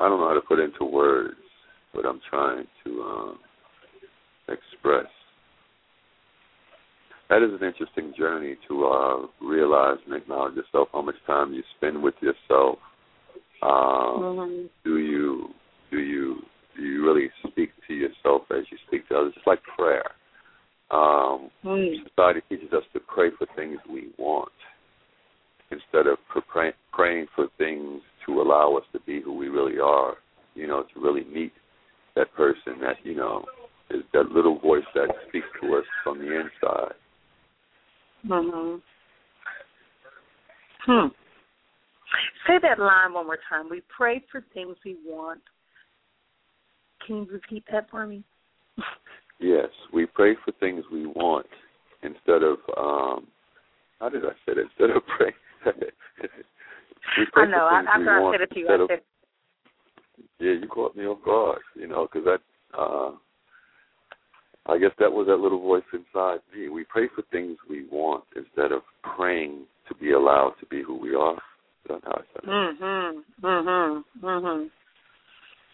I 0.00 0.08
don't 0.08 0.20
know 0.20 0.28
how 0.28 0.34
to 0.34 0.40
put 0.40 0.60
into 0.60 0.84
words 0.84 1.34
what 1.92 2.06
I'm 2.06 2.20
trying 2.30 2.66
to 2.84 3.02
um, 3.02 3.38
express. 4.48 5.06
That 7.28 7.42
is 7.42 7.50
an 7.60 7.66
interesting 7.66 8.14
journey 8.16 8.56
to 8.68 8.86
uh, 8.86 9.16
realize 9.44 9.98
and 10.06 10.14
acknowledge 10.14 10.54
yourself. 10.54 10.88
How 10.92 11.02
much 11.02 11.16
time 11.26 11.52
you 11.52 11.62
spend 11.76 12.00
with 12.02 12.14
yourself. 12.20 12.78
Um, 13.62 14.22
Mhm. 14.22 14.70
do 14.84 14.98
you 14.98 15.54
do 15.90 15.98
you 15.98 16.44
do 16.76 16.82
you 16.82 17.04
really 17.04 17.30
speak 17.48 17.72
to 17.88 17.94
yourself 17.94 18.50
as 18.50 18.70
you 18.70 18.78
speak 18.86 19.08
to 19.08 19.18
others? 19.18 19.32
It's 19.36 19.46
like 19.46 19.62
prayer. 19.62 20.12
Um, 20.90 21.50
Mm. 21.64 22.02
society 22.04 22.40
teaches 22.48 22.72
us 22.72 22.84
to 22.92 23.00
pray 23.00 23.30
for 23.30 23.46
things 23.56 23.80
we 23.86 24.12
want 24.16 24.52
instead 25.70 26.06
of 26.06 26.18
pray, 26.28 26.72
praying 26.92 27.26
for 27.34 27.48
things 27.58 28.02
to 28.24 28.40
allow 28.40 28.74
us 28.74 28.84
to 28.92 29.00
be 29.00 29.20
who 29.20 29.32
we 29.32 29.48
really 29.48 29.78
are. 29.80 30.16
You 30.54 30.66
know, 30.66 30.82
to 30.82 31.00
really 31.00 31.24
meet 31.24 31.52
that 32.14 32.32
person 32.34 32.80
that 32.80 33.04
you 33.04 33.14
know 33.14 33.44
is 33.90 34.02
that 34.12 34.30
little 34.30 34.58
voice 34.58 34.84
that 34.94 35.08
speaks 35.28 35.46
to 35.60 35.76
us 35.76 35.84
from 36.02 36.18
the 36.18 36.40
inside. 36.40 36.94
Mhm. 38.26 38.82
Hmm. 40.80 41.08
Say 42.46 42.54
that 42.62 42.78
line 42.78 43.12
one 43.12 43.26
more 43.26 43.38
time. 43.48 43.68
We 43.70 43.82
pray 43.94 44.22
for 44.30 44.44
things 44.54 44.76
we 44.84 44.96
want. 45.04 45.40
Can 47.06 47.16
you 47.16 47.28
repeat 47.30 47.64
that 47.70 47.90
for 47.90 48.06
me? 48.06 48.24
Yes, 49.40 49.68
we 49.92 50.06
pray 50.06 50.34
for 50.44 50.52
things 50.58 50.84
we 50.90 51.06
want 51.06 51.46
instead 52.02 52.42
of 52.42 52.58
um 52.76 53.26
how 54.00 54.08
did 54.08 54.24
I 54.24 54.30
say 54.46 54.54
that? 54.54 54.60
Instead 54.60 54.90
of 54.90 55.02
praying. 55.06 55.34
we 57.18 57.26
pray 57.32 57.44
I 57.44 57.46
know. 57.46 57.66
I, 57.66 57.82
after 57.88 58.10
I 58.10 58.32
said 58.32 58.40
it 58.42 58.50
to 58.52 58.60
you, 58.60 58.68
I 58.68 58.74
of- 58.74 58.88
said, 58.88 59.00
Yeah, 60.38 60.52
you 60.52 60.68
caught 60.68 60.96
me 60.96 61.04
off 61.04 61.24
guard, 61.24 61.60
you 61.74 61.88
know, 61.88 62.08
because 62.12 62.24
that, 62.26 62.78
uh, 62.78 63.10
I 64.66 64.78
guess 64.78 64.92
that 64.98 65.10
was 65.10 65.26
that 65.26 65.36
little 65.36 65.60
voice 65.60 65.82
inside 65.92 66.40
me. 66.54 66.68
We 66.68 66.84
pray 66.84 67.08
for 67.14 67.22
things 67.32 67.56
we 67.68 67.86
want 67.90 68.24
instead 68.36 68.70
of 68.70 68.82
praying 69.16 69.64
to 69.88 69.94
be 69.94 70.12
allowed 70.12 70.54
to 70.60 70.66
be 70.66 70.82
who 70.82 70.96
we 70.96 71.14
are. 71.14 71.38
That's 71.88 72.04
how 72.04 72.12
I 72.12 72.22
said 72.32 72.44
it. 72.44 72.46
Mhm. 72.46 73.24
Mhm. 73.42 74.04
Mhm. 74.20 74.70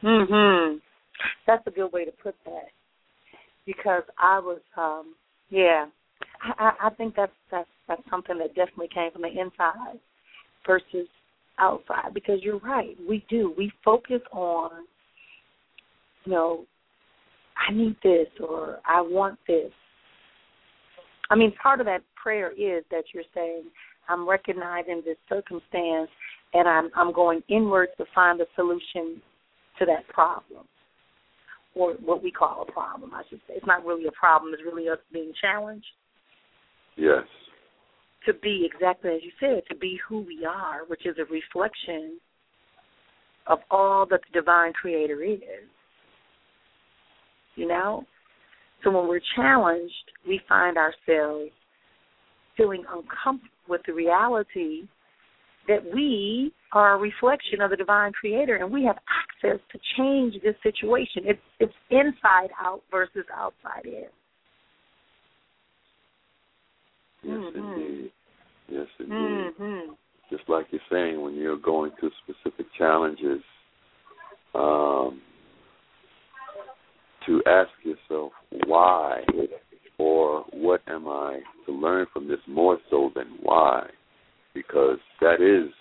Mhm. 0.02 0.80
That's 1.46 1.66
a 1.66 1.70
good 1.70 1.92
way 1.92 2.04
to 2.04 2.12
put 2.12 2.36
that. 2.44 2.70
Because 3.66 4.04
I 4.18 4.38
was, 4.38 4.60
um, 4.76 5.14
yeah, 5.50 5.86
I, 6.42 6.52
I 6.58 6.86
I 6.86 6.90
think 6.90 7.14
that's 7.16 7.32
that's 7.50 7.68
that's 7.88 8.02
something 8.10 8.38
that 8.38 8.54
definitely 8.54 8.88
came 8.88 9.10
from 9.10 9.22
the 9.22 9.28
inside 9.28 9.98
versus 10.66 11.08
outside. 11.58 12.12
Because 12.12 12.42
you're 12.42 12.58
right, 12.58 12.96
we 13.08 13.24
do. 13.28 13.54
We 13.56 13.72
focus 13.84 14.20
on, 14.32 14.86
you 16.24 16.32
know, 16.32 16.66
I 17.56 17.72
need 17.72 17.96
this 18.02 18.28
or 18.40 18.80
I 18.86 19.00
want 19.00 19.38
this. 19.46 19.72
I 21.30 21.36
mean, 21.36 21.52
part 21.52 21.80
of 21.80 21.86
that 21.86 22.02
prayer 22.16 22.50
is 22.50 22.84
that 22.90 23.04
you're 23.12 23.24
saying, 23.34 23.64
I'm 24.08 24.28
recognizing 24.28 25.02
this 25.04 25.16
circumstance 25.28 26.10
and 26.52 26.68
I'm 26.68 26.90
I'm 26.96 27.12
going 27.12 27.42
inward 27.48 27.88
to 27.98 28.04
find 28.14 28.40
a 28.40 28.46
solution 28.54 29.20
to 29.78 29.86
that 29.86 30.06
problem. 30.08 30.64
Or 31.74 31.94
what 31.94 32.22
we 32.22 32.30
call 32.30 32.64
a 32.66 32.70
problem, 32.70 33.12
I 33.12 33.22
should 33.28 33.40
say. 33.48 33.54
It's 33.56 33.66
not 33.66 33.84
really 33.84 34.06
a 34.06 34.12
problem, 34.12 34.54
it's 34.54 34.62
really 34.64 34.88
us 34.88 34.98
being 35.12 35.32
challenged 35.40 35.86
Yes. 36.96 37.24
to 38.26 38.34
be 38.34 38.68
exactly 38.72 39.10
as 39.10 39.20
you 39.24 39.32
said, 39.40 39.62
to 39.68 39.76
be 39.76 39.98
who 40.08 40.20
we 40.20 40.46
are, 40.48 40.84
which 40.86 41.04
is 41.04 41.16
a 41.18 41.24
reflection 41.24 42.18
of 43.46 43.58
all 43.70 44.06
that 44.06 44.20
the 44.32 44.40
divine 44.40 44.72
creator 44.72 45.22
is. 45.22 45.40
You 47.56 47.66
know? 47.68 48.04
So 48.82 48.90
when 48.90 49.08
we're 49.08 49.20
challenged, 49.34 49.92
we 50.26 50.40
find 50.48 50.76
ourselves 50.76 51.50
feeling 52.56 52.84
uncomfortable 52.88 53.53
with 53.68 53.80
the 53.86 53.92
reality 53.92 54.82
that 55.66 55.80
we 55.94 56.52
are 56.72 56.94
a 56.94 56.98
reflection 56.98 57.60
of 57.60 57.70
the 57.70 57.76
divine 57.76 58.12
creator 58.12 58.56
and 58.56 58.70
we 58.70 58.84
have 58.84 58.98
access 59.08 59.58
to 59.72 59.78
change 59.96 60.34
this 60.42 60.54
situation. 60.62 61.22
It's 61.24 61.40
it's 61.60 61.72
inside 61.90 62.50
out 62.60 62.82
versus 62.90 63.24
outside 63.34 63.86
in. 63.86 64.06
Yes, 67.22 67.38
Mhm. 67.38 67.56
indeed. 67.56 68.12
Yes, 68.68 68.88
indeed. 68.98 69.54
Mm-hmm. 69.58 69.92
Just 70.30 70.48
like 70.48 70.66
you're 70.70 70.80
saying, 70.90 71.20
when 71.20 71.34
you're 71.34 71.56
going 71.56 71.92
through 71.92 72.10
specific 72.24 72.66
challenges, 72.74 73.42
um, 74.54 75.22
to 77.26 77.42
ask 77.46 77.70
yourself 77.82 78.32
why 78.66 79.24
or 79.98 80.44
what 80.52 80.80
am 80.88 81.06
I 81.08 81.40
to 81.66 81.72
learn 81.72 82.06
from 82.12 82.28
this 82.28 82.40
more 82.46 82.78
so 82.90 83.10
than 83.14 83.38
why, 83.40 83.86
because 84.54 84.98
that 85.20 85.40
is 85.40 85.72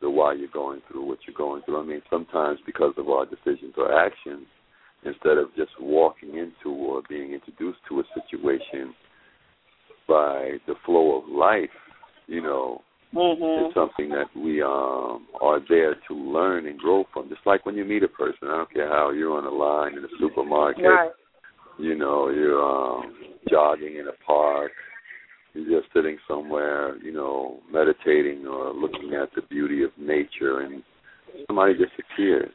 the 0.00 0.10
why 0.10 0.34
you're 0.34 0.48
going 0.52 0.80
through 0.88 1.06
what 1.06 1.18
you're 1.26 1.36
going 1.36 1.62
through. 1.62 1.80
I 1.80 1.84
mean, 1.84 2.02
sometimes 2.08 2.60
because 2.64 2.94
of 2.96 3.08
our 3.08 3.26
decisions 3.26 3.74
or 3.76 3.92
actions, 3.92 4.46
instead 5.04 5.38
of 5.38 5.48
just 5.56 5.70
walking 5.80 6.36
into 6.36 6.70
or 6.70 7.02
being 7.08 7.32
introduced 7.32 7.78
to 7.88 8.00
a 8.00 8.04
situation 8.14 8.94
by 10.06 10.58
the 10.66 10.74
flow 10.86 11.18
of 11.20 11.28
life, 11.28 11.70
you 12.26 12.42
know, 12.42 12.82
Mm-hmm. 13.14 13.64
it's 13.64 13.74
something 13.74 14.10
that 14.10 14.26
we 14.36 14.60
um 14.60 15.26
are 15.40 15.60
there 15.66 15.94
to 16.08 16.14
learn 16.14 16.66
and 16.66 16.78
grow 16.78 17.04
from. 17.12 17.30
Just 17.30 17.40
like 17.46 17.64
when 17.64 17.74
you 17.74 17.84
meet 17.84 18.02
a 18.02 18.08
person, 18.08 18.48
I 18.48 18.58
don't 18.58 18.72
care 18.72 18.88
how 18.88 19.12
you're 19.12 19.36
on 19.36 19.46
a 19.46 19.50
line 19.50 19.96
in 19.96 20.04
a 20.04 20.08
supermarket, 20.20 20.84
Right. 20.84 21.10
You 21.78 21.96
know, 21.96 22.28
you're 22.28 22.62
um 22.62 23.12
jogging 23.48 23.96
in 23.96 24.08
a 24.08 24.24
park, 24.26 24.72
you're 25.54 25.80
just 25.80 25.92
sitting 25.94 26.18
somewhere, 26.28 26.96
you 26.98 27.12
know, 27.12 27.58
meditating 27.72 28.46
or 28.46 28.72
looking 28.72 29.14
at 29.14 29.28
the 29.34 29.42
beauty 29.42 29.82
of 29.84 29.90
nature 29.98 30.60
and 30.60 30.82
somebody 31.46 31.74
just 31.74 31.92
appears, 31.98 32.50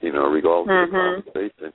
you 0.00 0.12
know, 0.12 0.28
regardless 0.28 0.90
Mhm. 0.90 1.18
of 1.18 1.24
the 1.24 1.32
conversation. 1.32 1.72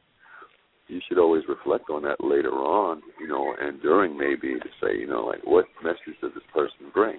You 0.87 0.99
should 1.07 1.17
always 1.17 1.47
reflect 1.47 1.89
on 1.89 2.03
that 2.03 2.21
later 2.23 2.51
on, 2.51 3.01
you 3.19 3.27
know, 3.27 3.55
and 3.59 3.81
during 3.81 4.17
maybe 4.17 4.59
to 4.59 4.69
say, 4.81 4.97
you 4.97 5.07
know, 5.07 5.25
like 5.25 5.41
what 5.43 5.65
message 5.83 6.19
does 6.21 6.33
this 6.33 6.43
person 6.53 6.89
bring? 6.93 7.15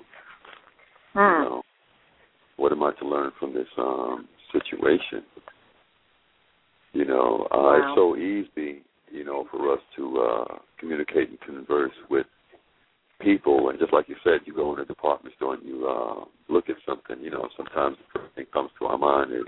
You 1.14 1.20
Mm. 1.20 1.44
know, 1.44 1.62
what 2.57 2.73
am 2.73 2.83
I 2.83 2.92
to 2.92 3.07
learn 3.07 3.33
from 3.38 3.55
this 3.55 3.68
um 3.79 4.29
situation? 4.53 5.25
You 6.92 7.05
know, 7.05 7.49
uh, 7.51 7.57
Wow. 7.57 7.77
it's 7.79 7.94
so 7.97 8.16
easy, 8.16 8.83
you 9.14 9.24
know, 9.24 9.46
for 9.50 9.72
us 9.72 9.81
to 9.96 10.18
uh 10.18 10.59
communicate 10.79 11.31
and 11.31 11.40
converse 11.40 11.92
with 12.11 12.27
people 13.20 13.70
and 13.70 13.79
just 13.79 13.92
like 13.92 14.09
you 14.09 14.16
said, 14.24 14.40
you 14.44 14.55
go 14.55 14.74
in 14.74 14.81
a 14.81 14.85
department 14.85 15.35
store 15.37 15.55
and 15.55 15.64
you 15.64 15.87
uh 15.87 16.24
look 16.48 16.68
at 16.68 16.77
something, 16.87 17.22
you 17.22 17.31
know, 17.31 17.48
sometimes 17.57 17.96
the 17.96 18.18
first 18.18 18.35
thing 18.35 18.46
comes 18.53 18.70
to 18.79 18.87
our 18.87 18.98
mind 18.98 19.33
is, 19.33 19.46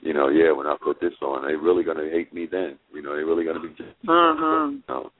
you 0.00 0.14
know, 0.14 0.28
yeah, 0.28 0.52
when 0.52 0.66
I 0.66 0.76
put 0.82 1.00
this 1.00 1.12
on, 1.20 1.46
they 1.46 1.56
really 1.56 1.82
gonna 1.84 2.08
hate 2.10 2.32
me 2.32 2.46
then. 2.50 2.78
You 2.94 3.02
know, 3.02 3.16
they 3.16 3.24
really 3.24 3.44
gonna 3.44 3.60
be 3.60 3.74
just 3.76 3.90
Mhm. 4.06 4.72
you 4.72 4.82
know, 4.88 5.10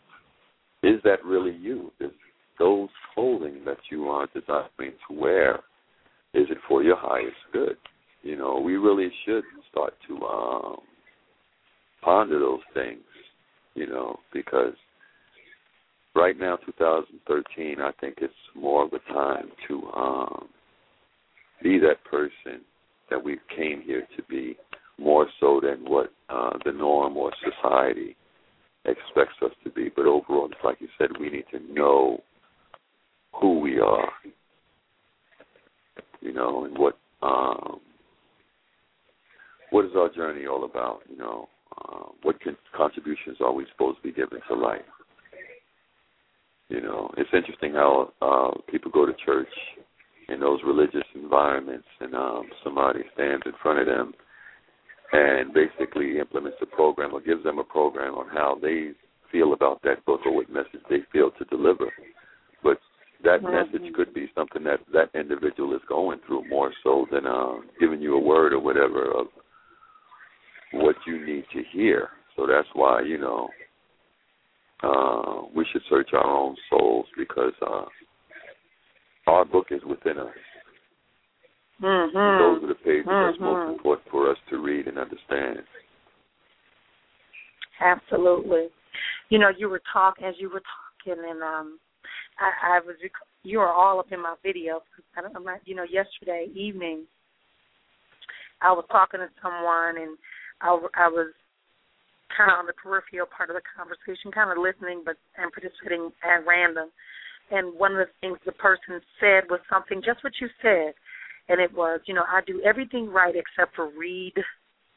is 0.82 1.00
that 1.02 1.24
really 1.24 1.56
you? 1.56 1.90
Is 1.98 2.12
those 2.58 2.90
clothing 3.12 3.64
that 3.64 3.78
you 3.90 4.08
are 4.08 4.28
desiring 4.32 4.92
to 5.08 5.12
wear, 5.14 5.60
is 6.34 6.48
it 6.50 6.58
for 6.68 6.82
your 6.82 6.96
highest 6.96 7.36
good? 7.52 7.76
You 8.22 8.36
know, 8.36 8.58
we 8.58 8.76
really 8.76 9.10
should 9.24 9.44
start 9.70 9.94
to 10.06 10.26
um, 10.26 10.80
ponder 12.02 12.38
those 12.38 12.60
things, 12.74 13.00
you 13.74 13.86
know, 13.86 14.18
because 14.32 14.74
right 16.14 16.38
now, 16.38 16.56
2013, 16.64 17.80
I 17.80 17.90
think 18.00 18.18
it's 18.18 18.32
more 18.54 18.84
of 18.84 18.92
a 18.92 19.12
time 19.12 19.50
to 19.68 19.82
um, 19.96 20.48
be 21.62 21.78
that 21.78 22.04
person 22.08 22.60
that 23.10 23.22
we 23.22 23.38
came 23.56 23.82
here 23.82 24.06
to 24.16 24.22
be, 24.28 24.56
more 24.98 25.26
so 25.40 25.60
than 25.60 25.90
what 25.90 26.12
uh, 26.28 26.50
the 26.64 26.72
norm 26.72 27.16
or 27.16 27.32
society 27.42 28.16
expects 28.84 29.34
us 29.42 29.50
to 29.64 29.70
be. 29.70 29.90
But 29.94 30.06
overall, 30.06 30.48
just 30.48 30.64
like 30.64 30.80
you 30.80 30.88
said, 30.98 31.08
we 31.18 31.30
need 31.30 31.46
to 31.52 31.60
know 31.72 32.22
who 33.40 33.58
we 33.58 33.80
are, 33.80 34.08
you 36.20 36.32
know, 36.32 36.64
and 36.64 36.78
what 36.78 36.96
um, 37.22 37.80
what 39.70 39.86
is 39.86 39.92
our 39.96 40.08
journey 40.10 40.46
all 40.46 40.64
about, 40.64 41.00
you 41.10 41.16
know. 41.16 41.48
Uh, 41.76 42.08
what 42.22 42.40
con- 42.42 42.56
contributions 42.76 43.38
are 43.40 43.52
we 43.52 43.66
supposed 43.72 43.98
to 43.98 44.02
be 44.02 44.12
giving 44.12 44.38
to 44.48 44.54
life? 44.54 44.82
You 46.68 46.80
know, 46.80 47.12
it's 47.16 47.30
interesting 47.32 47.72
how 47.74 48.12
uh, 48.22 48.50
people 48.70 48.90
go 48.90 49.06
to 49.06 49.12
church 49.24 49.48
in 50.28 50.40
those 50.40 50.60
religious 50.64 51.04
environments, 51.14 51.86
and 52.00 52.14
um, 52.14 52.48
somebody 52.62 53.00
stands 53.14 53.42
in 53.44 53.52
front 53.62 53.80
of 53.80 53.86
them 53.86 54.14
and 55.12 55.52
basically 55.52 56.18
implements 56.18 56.56
a 56.62 56.66
program 56.66 57.12
or 57.12 57.20
gives 57.20 57.44
them 57.44 57.58
a 57.58 57.64
program 57.64 58.14
on 58.14 58.26
how 58.28 58.58
they 58.60 58.90
feel 59.30 59.52
about 59.52 59.82
that 59.82 60.04
book 60.06 60.20
or 60.24 60.34
what 60.34 60.50
message 60.50 60.80
they 60.88 61.00
feel 61.12 61.30
to 61.32 61.44
deliver. 61.44 61.92
But 62.62 62.80
that 63.22 63.42
Mhm. 63.42 63.52
message 63.52 63.92
could 63.94 64.12
be 64.14 64.30
something 64.34 64.64
that 64.64 64.80
that 64.92 65.10
individual 65.14 65.74
is 65.74 65.84
going 65.84 66.20
through 66.20 66.44
more 66.44 66.72
so 66.82 67.06
than 67.10 67.26
uh, 67.26 67.58
giving 67.78 68.00
you 68.00 68.14
a 68.14 68.18
word 68.18 68.52
or 68.52 68.58
whatever 68.58 69.10
of 69.12 69.28
what 70.74 70.96
you 71.06 71.24
need 71.24 71.44
to 71.52 71.62
hear. 71.72 72.08
So 72.36 72.46
that's 72.46 72.68
why 72.74 73.02
you 73.02 73.18
know 73.18 73.48
uh, 74.82 75.42
we 75.54 75.64
should 75.72 75.82
search 75.88 76.10
our 76.12 76.26
own 76.26 76.56
souls 76.70 77.06
because 77.16 77.52
uh, 77.66 77.84
our 79.26 79.44
book 79.44 79.66
is 79.70 79.82
within 79.84 80.18
us. 80.18 80.34
Mhm. 81.80 82.38
Those 82.38 82.64
are 82.64 82.66
the 82.68 82.74
pages 82.74 83.06
that's 83.06 83.38
most 83.40 83.60
Mhm. 83.60 83.72
important 83.74 84.08
for 84.10 84.30
us 84.30 84.38
to 84.50 84.58
read 84.58 84.88
and 84.88 84.98
understand. 84.98 85.66
Absolutely. 87.80 88.70
You 89.30 89.38
know, 89.38 89.48
you 89.48 89.68
were 89.68 89.80
talking 89.92 90.24
as 90.24 90.38
you 90.38 90.48
were 90.48 90.62
talking, 90.62 91.24
and 91.24 91.42
um, 91.42 91.80
I, 92.38 92.76
I 92.76 92.80
was 92.80 92.96
rec- 93.02 93.12
you 93.42 93.58
were 93.58 93.68
all 93.68 93.98
up 93.98 94.12
in 94.12 94.20
my 94.20 94.36
video. 94.42 94.82
I 95.16 95.20
don't, 95.22 95.36
I'm 95.36 95.44
not, 95.44 95.66
you 95.66 95.74
know, 95.74 95.82
yesterday 95.84 96.48
evening, 96.54 97.06
I 98.60 98.72
was 98.72 98.84
talking 98.90 99.20
to 99.20 99.28
someone, 99.42 99.98
and 99.98 100.16
I, 100.64 100.72
I 100.96 101.08
was 101.08 101.30
kind 102.32 102.50
of 102.50 102.58
on 102.58 102.66
the 102.66 102.72
peripheral 102.72 103.28
part 103.28 103.50
of 103.50 103.56
the 103.56 103.62
conversation, 103.76 104.32
kind 104.32 104.50
of 104.50 104.58
listening, 104.58 105.02
but 105.04 105.16
and 105.36 105.52
participating 105.52 106.10
at 106.24 106.46
random. 106.46 106.88
And 107.52 107.78
one 107.78 107.92
of 107.92 107.98
the 107.98 108.12
things 108.20 108.38
the 108.48 108.56
person 108.56 108.98
said 109.20 109.44
was 109.52 109.60
something 109.68 110.00
just 110.00 110.24
what 110.24 110.32
you 110.40 110.48
said, 110.62 110.96
and 111.48 111.60
it 111.60 111.72
was, 111.76 112.00
you 112.06 112.14
know, 112.14 112.24
I 112.24 112.40
do 112.46 112.62
everything 112.64 113.12
right 113.12 113.34
except 113.36 113.76
for 113.76 113.92
read 113.92 114.32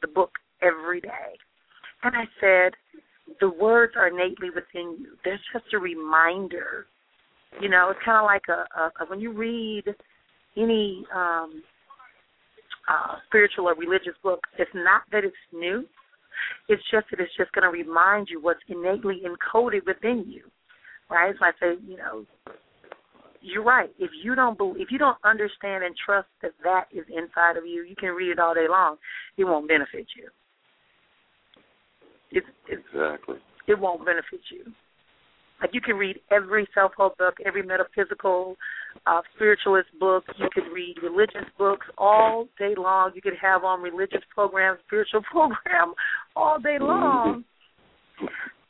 the 0.02 0.08
book 0.08 0.32
every 0.62 1.02
day. 1.02 1.36
And 2.04 2.16
I 2.16 2.24
said, 2.40 2.74
the 3.42 3.50
words 3.50 3.94
are 3.98 4.08
innately 4.08 4.50
within 4.50 4.98
you. 5.00 5.18
There's 5.24 5.44
just 5.52 5.74
a 5.74 5.78
reminder. 5.78 6.86
You 7.60 7.70
know, 7.70 7.90
it's 7.92 8.00
kind 8.06 8.18
of 8.18 8.26
like 8.26 8.48
a, 8.48 8.64
a, 8.80 9.04
a 9.04 9.10
when 9.10 9.20
you 9.20 9.34
read 9.34 9.84
any 10.56 11.06
um, 11.14 11.62
uh, 12.88 13.16
spiritual 13.28 13.68
or 13.68 13.76
religious 13.76 14.16
book. 14.24 14.42
It's 14.58 14.72
not 14.74 15.02
that 15.12 15.24
it's 15.24 15.36
new. 15.54 15.86
It's 16.70 16.84
just 16.92 17.08
that 17.12 17.20
it's 17.20 17.36
just 17.38 17.52
going 17.54 17.64
to 17.64 17.70
remind 17.70 18.28
you 18.30 18.42
what's 18.42 18.60
innately 18.68 19.22
encoded 19.26 19.86
within 19.86 20.26
you, 20.28 20.44
right? 21.10 21.34
So 21.40 21.46
I 21.46 21.52
say, 21.60 21.82
you 21.86 21.98
know, 21.98 22.26
you're 23.42 23.64
right. 23.64 23.90
If 23.98 24.12
you 24.24 24.36
don't 24.36 24.58
believe, 24.58 24.82
if 24.82 24.92
you 24.92 24.98
don't 24.98 25.18
understand 25.24 25.84
and 25.84 25.96
trust 26.06 26.28
that 26.42 26.52
that 26.64 26.86
is 26.92 27.06
inside 27.10 27.58
of 27.58 27.66
you, 27.66 27.84
you 27.84 27.96
can 27.96 28.10
read 28.10 28.32
it 28.32 28.40
all 28.40 28.54
day 28.54 28.68
long. 28.70 28.98
It 29.38 29.46
won't 29.46 29.68
benefit 29.68 30.08
you. 30.16 30.30
It's, 32.32 32.48
it's 32.68 32.82
Exactly. 32.94 33.38
it 33.68 33.80
won't 33.80 34.06
benefit 34.06 34.42
you. 34.52 34.72
Like 35.62 35.72
you 35.74 35.82
can 35.82 35.96
read 35.96 36.18
every 36.32 36.68
self 36.74 36.92
help 36.98 37.18
book, 37.18 37.36
every 37.46 37.64
metaphysical, 37.64 38.58
uh, 39.08 39.22
spiritualist 39.36 39.90
book. 40.00 40.24
You 40.38 40.48
could 40.54 40.72
read 40.72 40.96
religious 41.02 41.50
books 41.58 41.88
all 41.98 42.48
day 42.60 42.74
long. 42.78 43.12
You 43.16 43.22
could 43.22 43.38
have 43.42 43.64
on 43.64 43.82
religious 43.82 44.22
programs, 44.34 44.80
spiritual 44.86 45.22
program 45.32 45.94
all 46.36 46.60
day 46.60 46.78
long. 46.80 47.44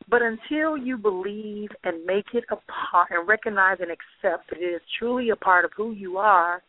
But 0.09 0.21
until 0.21 0.77
you 0.77 0.97
believe 0.97 1.69
and 1.83 2.05
make 2.05 2.27
it 2.33 2.45
a 2.49 2.55
part 2.91 3.09
and 3.11 3.27
recognize 3.27 3.77
and 3.81 3.91
accept 3.91 4.49
that 4.49 4.59
it 4.59 4.65
is 4.65 4.81
truly 4.97 5.31
a 5.31 5.35
part 5.35 5.65
of 5.65 5.71
who 5.75 5.91
you 5.91 6.17
are, 6.17 6.61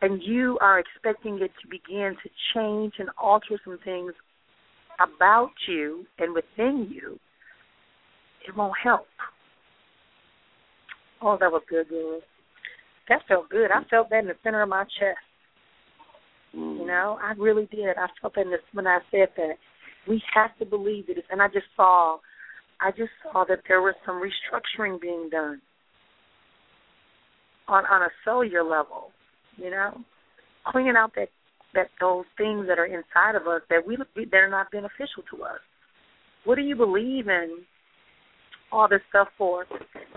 and 0.00 0.22
you 0.22 0.58
are 0.62 0.78
expecting 0.78 1.40
it 1.42 1.50
to 1.60 1.68
begin 1.68 2.16
to 2.22 2.30
change 2.54 2.94
and 2.98 3.10
alter 3.20 3.60
some 3.64 3.78
things 3.84 4.12
about 5.00 5.50
you 5.66 6.06
and 6.18 6.34
within 6.34 6.88
you, 6.90 7.18
it 8.48 8.56
won't 8.56 8.74
help. 8.82 9.06
Oh, 11.20 11.36
that 11.40 11.50
was 11.50 11.62
good, 11.68 11.88
good. 11.88 12.20
That 13.08 13.22
felt 13.26 13.48
good. 13.48 13.70
I 13.70 13.82
felt 13.88 14.10
that 14.10 14.20
in 14.20 14.26
the 14.26 14.34
center 14.42 14.62
of 14.62 14.68
my 14.68 14.84
chest. 14.84 15.18
You 16.52 16.60
mm. 16.60 16.86
know, 16.86 17.18
I 17.22 17.32
really 17.38 17.66
did. 17.70 17.96
I 17.96 18.06
felt 18.20 18.34
that 18.34 18.42
in 18.42 18.50
this, 18.50 18.60
when 18.72 18.86
I 18.86 19.00
said 19.10 19.28
that. 19.36 19.54
We 20.06 20.22
have 20.34 20.56
to 20.58 20.64
believe 20.64 21.04
it. 21.08 21.22
And 21.30 21.42
I 21.42 21.48
just 21.48 21.66
saw, 21.76 22.18
I 22.80 22.90
just 22.90 23.10
saw 23.22 23.44
that 23.48 23.58
there 23.68 23.82
was 23.82 23.94
some 24.06 24.22
restructuring 24.22 25.00
being 25.00 25.28
done 25.30 25.60
on 27.68 27.84
on 27.84 28.02
a 28.02 28.08
cellular 28.24 28.62
level. 28.62 29.10
You 29.56 29.70
know, 29.70 29.98
cleaning 30.66 30.94
out 30.96 31.12
that 31.16 31.28
that 31.74 31.88
those 32.00 32.24
things 32.38 32.66
that 32.68 32.78
are 32.78 32.86
inside 32.86 33.34
of 33.34 33.46
us 33.46 33.60
that 33.68 33.86
we 33.86 33.96
that 33.96 34.36
are 34.36 34.48
not 34.48 34.70
beneficial 34.70 35.22
to 35.34 35.42
us. 35.44 35.60
What 36.44 36.54
do 36.54 36.62
you 36.62 36.76
believe 36.76 37.28
in? 37.28 37.58
All 38.70 38.86
this 38.88 39.00
stuff 39.08 39.28
for, 39.38 39.64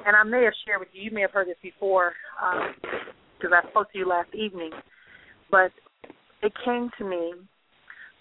and 0.05 0.15
I 0.15 0.23
may 0.23 0.43
have 0.43 0.53
shared 0.65 0.81
with 0.81 0.89
you. 0.91 1.03
You 1.03 1.11
may 1.11 1.21
have 1.21 1.31
heard 1.31 1.47
this 1.47 1.55
before 1.63 2.13
because 3.37 3.53
I 3.55 3.69
spoke 3.69 3.91
to 3.93 3.97
you 3.97 4.07
last 4.07 4.33
evening, 4.35 4.71
but 5.49 5.71
it 6.43 6.51
came 6.65 6.89
to 6.97 7.05
me. 7.05 7.33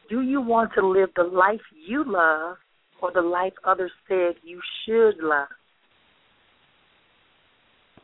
Do 0.08 0.22
you 0.22 0.40
want 0.40 0.70
to 0.74 0.86
live 0.86 1.08
the 1.16 1.24
life 1.24 1.60
you 1.86 2.04
love, 2.06 2.58
or 3.02 3.10
the 3.12 3.20
life 3.20 3.52
others 3.64 3.90
said 4.08 4.34
you 4.42 4.60
should 4.84 5.18
love? 5.20 5.48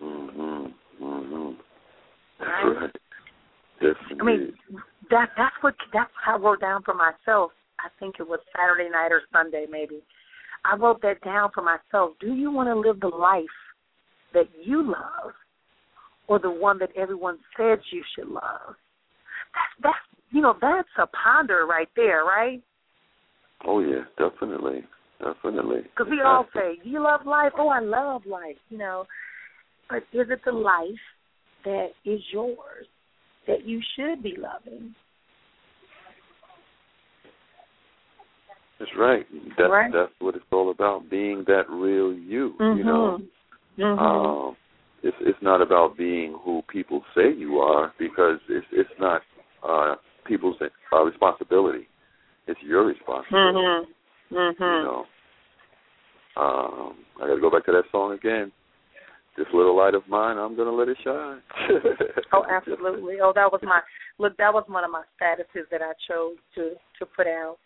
Mhm. 0.01 0.75
Mhm. 1.01 1.57
That's 2.39 2.51
Right. 2.51 2.77
right. 2.77 2.97
Yes, 3.81 3.97
I 4.11 4.15
mean, 4.15 4.59
that 5.11 5.31
that's 5.37 5.63
what 5.63 5.75
that's 5.93 6.13
how 6.17 6.35
I 6.35 6.39
wrote 6.39 6.61
down 6.61 6.83
for 6.83 6.95
myself. 6.95 7.53
I 7.79 7.89
think 8.01 8.19
it 8.19 8.27
was 8.27 8.41
Saturday 8.57 8.89
night 8.89 9.13
or 9.13 9.23
Sunday 9.33 9.67
maybe. 9.67 10.03
I 10.71 10.77
wrote 10.77 11.03
that 11.03 11.21
down 11.23 11.51
for 11.55 11.63
myself. 11.63 12.15
Do 12.21 12.35
you 12.35 12.51
want 12.51 12.69
to 12.69 12.79
live 12.79 13.01
the 13.01 13.09
life 13.09 13.45
that 14.35 14.49
you 14.63 14.83
love, 14.87 15.33
or 16.29 16.39
the 16.39 16.51
one 16.51 16.79
that 16.79 16.91
everyone 16.97 17.39
said 17.57 17.79
you 17.93 18.03
should 18.15 18.29
love? 18.29 18.75
That's 19.55 19.83
that's 19.83 20.23
you 20.31 20.43
know 20.43 20.55
that's 20.61 20.89
a 20.99 21.07
ponder 21.07 21.67
right 21.67 21.89
there, 21.97 22.25
right? 22.25 22.63
Oh 23.65 23.81
yeah, 23.81 24.05
definitely, 24.19 24.85
definitely. 25.21 25.83
Because 25.83 26.11
we 26.11 26.21
all 26.21 26.47
say, 26.55 26.79
"Do 26.83 26.91
you 26.91 27.03
love 27.03 27.27
life?" 27.27 27.53
Oh, 27.59 27.69
I 27.69 27.81
love 27.81 28.27
life. 28.27 28.57
You 28.69 28.79
know, 28.79 29.07
but 29.89 30.03
is 30.13 30.29
it 30.31 30.41
the 30.45 30.53
life 30.53 31.05
that 31.65 31.89
is 32.05 32.21
yours 32.33 32.87
that 33.47 33.65
you 33.65 33.81
should 33.97 34.23
be 34.23 34.37
loving? 34.37 34.95
That's 38.79 38.91
right. 38.99 39.27
That's 39.57 39.71
Right. 39.71 39.93
that's 39.93 40.13
what 40.19 40.35
it's 40.35 40.45
all 40.53 40.71
about. 40.71 41.09
Being 41.09 41.45
that 41.47 41.65
real 41.71 42.13
you. 42.13 42.55
Mm-hmm. 42.61 42.79
You 42.79 42.85
know. 42.85 43.19
Mhm. 43.79 43.99
Um, 43.99 44.57
it's 45.03 45.17
it's 45.21 45.39
not 45.43 45.61
about 45.63 45.97
being 45.97 46.37
who 46.45 46.63
people 46.69 47.05
say 47.15 47.33
you 47.33 47.59
are 47.59 47.93
because 47.99 48.39
it's 48.49 48.67
it's 48.73 48.91
not 48.99 49.23
uh, 49.63 49.97
people's 50.27 50.57
uh, 50.93 51.03
responsibility. 51.03 51.89
It's 52.47 52.61
your 52.63 52.85
responsibility. 52.85 53.59
Mhm. 53.59 53.87
You 54.31 54.37
Mhm. 54.37 54.85
know. 54.85 55.07
Um, 56.37 56.97
I 57.17 57.27
got 57.27 57.35
to 57.35 57.41
go 57.41 57.51
back 57.51 57.65
to 57.65 57.73
that 57.73 57.85
song 57.91 58.13
again. 58.13 58.53
This 59.39 59.47
little 59.53 59.77
light 59.77 59.95
of 59.95 60.07
mine, 60.09 60.39
I'm 60.39 60.57
gonna 60.57 60.71
let 60.73 60.89
it 60.89 60.97
shine. 61.05 61.43
Oh, 62.33 62.45
absolutely. 62.49 63.21
Oh, 63.23 63.33
that 63.35 63.51
was 63.53 63.61
my 63.63 63.81
look. 64.19 64.37
That 64.39 64.53
was 64.53 64.65
one 64.67 64.85
of 64.85 64.91
my 64.91 65.03
statuses 65.21 65.69
that 65.71 65.81
I 65.83 65.93
chose 66.09 66.37
to 66.55 66.75
to 66.99 67.07
put 67.07 67.27
out 67.27 67.59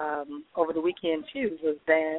um, 0.00 0.44
over 0.56 0.72
the 0.72 0.80
weekend 0.80 1.24
too. 1.32 1.58
Was 1.62 1.76
that 1.86 2.18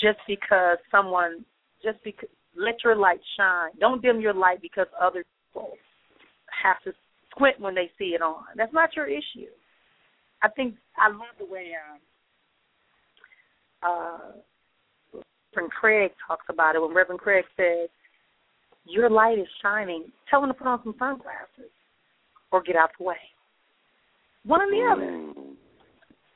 just 0.00 0.18
because 0.26 0.78
someone, 0.90 1.44
just 1.82 1.98
because 2.04 2.28
let 2.56 2.82
your 2.84 2.96
light 2.96 3.20
shine. 3.36 3.70
Don't 3.78 4.02
dim 4.02 4.20
your 4.20 4.34
light 4.34 4.60
because 4.60 4.86
other 5.00 5.24
people 5.52 5.70
have 6.62 6.82
to 6.84 6.92
squint 7.30 7.60
when 7.60 7.74
they 7.74 7.90
see 7.98 8.14
it 8.14 8.22
on. 8.22 8.44
That's 8.56 8.72
not 8.72 8.96
your 8.96 9.06
issue. 9.06 9.50
I 10.42 10.48
think 10.48 10.74
I 10.96 11.08
love 11.08 11.36
the 11.38 11.46
way 11.46 11.72
um, 11.92 12.00
uh, 13.82 15.20
Reverend 15.54 15.72
Craig 15.72 16.10
talks 16.26 16.46
about 16.48 16.74
it. 16.74 16.82
When 16.82 16.94
Reverend 16.94 17.20
Craig 17.20 17.44
says, 17.56 17.88
"Your 18.84 19.10
light 19.10 19.38
is 19.38 19.48
shining," 19.62 20.12
tell 20.30 20.42
him 20.42 20.48
to 20.48 20.54
put 20.54 20.66
on 20.66 20.82
some 20.82 20.94
sunglasses 20.98 21.70
or 22.50 22.62
get 22.62 22.76
out 22.76 22.90
the 22.98 23.04
way. 23.04 23.16
One 24.44 24.62
or 24.62 24.70
the 24.70 24.82
other, 24.90 25.10
Mm. 25.10 25.47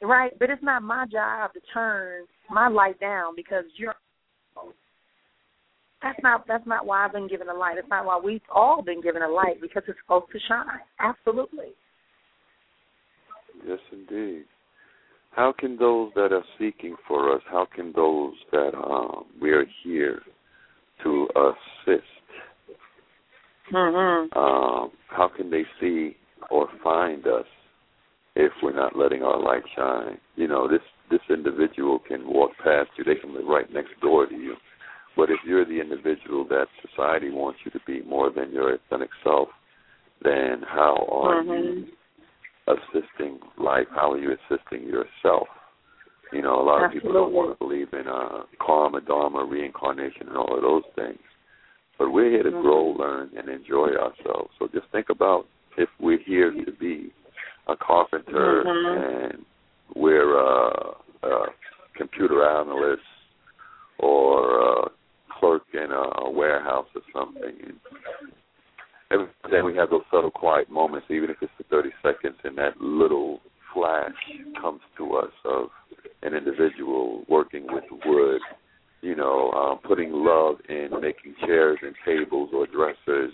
Right? 0.02 0.32
But 0.38 0.50
it's 0.50 0.62
not 0.62 0.82
my 0.82 1.06
job 1.10 1.52
to 1.54 1.60
turn 1.72 2.24
my 2.50 2.68
light 2.68 2.98
down 3.00 3.34
because 3.36 3.64
you're. 3.76 3.94
That's 6.02 6.18
not 6.22 6.46
that's 6.48 6.66
not 6.66 6.84
why 6.84 7.04
I've 7.04 7.12
been 7.12 7.28
given 7.28 7.48
a 7.48 7.54
light. 7.54 7.78
It's 7.78 7.88
not 7.88 8.04
why 8.04 8.20
we've 8.22 8.40
all 8.52 8.82
been 8.82 9.00
given 9.00 9.22
a 9.22 9.28
light 9.28 9.60
because 9.60 9.84
it's 9.86 9.98
supposed 10.04 10.32
to 10.32 10.38
shine. 10.48 10.80
Absolutely. 10.98 11.74
Yes, 13.66 13.78
indeed. 13.92 14.44
How 15.30 15.54
can 15.56 15.76
those 15.78 16.10
that 16.14 16.32
are 16.32 16.44
seeking 16.58 16.96
for 17.08 17.34
us, 17.34 17.42
how 17.50 17.66
can 17.74 17.92
those 17.94 18.34
that 18.50 18.72
um, 18.74 19.24
we 19.40 19.50
are 19.50 19.64
here 19.82 20.20
to 21.04 21.28
assist, 21.36 22.04
Mhm. 23.72 24.36
um, 24.36 24.90
how 25.06 25.28
can 25.28 25.48
they 25.48 25.64
see 25.80 26.16
or 26.50 26.68
find 26.82 27.26
us 27.26 27.46
if 28.34 28.52
we're 28.62 28.74
not 28.74 28.96
letting 28.96 29.22
our 29.22 29.40
light 29.40 29.62
shine? 29.76 30.18
You 30.36 30.48
know, 30.48 30.68
this 30.68 30.80
this 31.10 31.20
individual 31.28 31.98
can 31.98 32.26
walk 32.26 32.52
past 32.62 32.90
you; 32.96 33.04
they 33.04 33.20
can 33.20 33.34
live 33.34 33.46
right 33.46 33.70
next 33.72 33.98
door 34.00 34.26
to 34.26 34.34
you. 34.34 34.56
But 35.16 35.30
if 35.30 35.38
you're 35.46 35.66
the 35.66 35.80
individual 35.80 36.44
that 36.48 36.66
society 36.88 37.30
wants 37.30 37.60
you 37.64 37.70
to 37.72 37.80
be 37.86 38.02
more 38.02 38.30
than 38.30 38.50
your 38.50 38.74
authentic 38.74 39.10
self, 39.22 39.48
then 40.22 40.62
how 40.62 41.06
are 41.10 41.42
you 41.42 41.52
Mhm. 41.52 41.92
assisting 42.66 43.38
life? 43.58 43.88
How 43.90 44.12
are 44.12 44.18
you 44.18 44.32
assisting 44.32 44.84
yourself? 44.84 45.48
You 46.32 46.40
know, 46.40 46.60
a 46.60 46.64
lot 46.64 46.82
of 46.82 46.92
people 46.92 47.12
don't 47.12 47.32
want 47.32 47.52
to 47.52 47.58
believe 47.58 47.92
in 47.92 48.08
uh, 48.08 48.44
karma, 48.58 49.02
dharma, 49.02 49.44
reincarnation, 49.44 50.28
and 50.28 50.36
all 50.36 50.56
of 50.56 50.62
those 50.62 50.84
things. 50.94 51.20
But 51.98 52.10
we're 52.10 52.30
here 52.30 52.42
to 52.42 52.50
Mhm. 52.52 52.62
grow, 52.62 52.84
learn, 52.92 53.30
and 53.36 53.50
enjoy 53.50 53.94
ourselves. 53.96 54.50
So 54.58 54.66
just 54.68 54.86
think 54.88 55.10
about 55.10 55.46
if 55.76 55.90
we're 56.00 56.18
here 56.18 56.50
to 56.50 56.72
be 56.72 57.12
a 57.68 57.76
carpenter 57.76 58.64
Mhm. 58.64 59.32
and 59.32 59.44
we're 59.94 60.38
uh, 60.38 60.94
a 61.22 61.46
computer 61.94 62.44
analyst 62.46 63.02
or 63.98 64.60
a 64.60 64.90
clerk 65.28 65.62
in 65.74 65.92
a 65.92 66.30
warehouse 66.30 66.88
or 66.94 67.02
something. 67.12 67.54
And 67.60 67.78
every 69.10 69.28
day 69.50 69.62
we 69.62 69.76
have 69.76 69.90
those 69.90 70.04
subtle, 70.10 70.30
quiet 70.30 70.70
moments, 70.70 71.06
even 71.10 71.30
if 71.30 71.36
it's 71.42 71.52
for 71.56 71.64
30 71.64 71.92
seconds, 72.02 72.36
and 72.44 72.56
that 72.58 72.80
little 72.80 73.40
flash 73.72 74.14
comes 74.60 74.80
to 74.96 75.16
us 75.16 75.32
of 75.44 75.70
an 76.22 76.34
individual 76.34 77.24
working 77.28 77.66
with 77.72 77.84
wood, 78.04 78.40
you 79.02 79.14
know, 79.14 79.50
um, 79.52 79.78
putting 79.78 80.12
love 80.12 80.56
in 80.68 80.88
making 81.00 81.34
chairs 81.44 81.78
and 81.82 81.94
tables 82.04 82.50
or 82.52 82.66
dressers, 82.66 83.32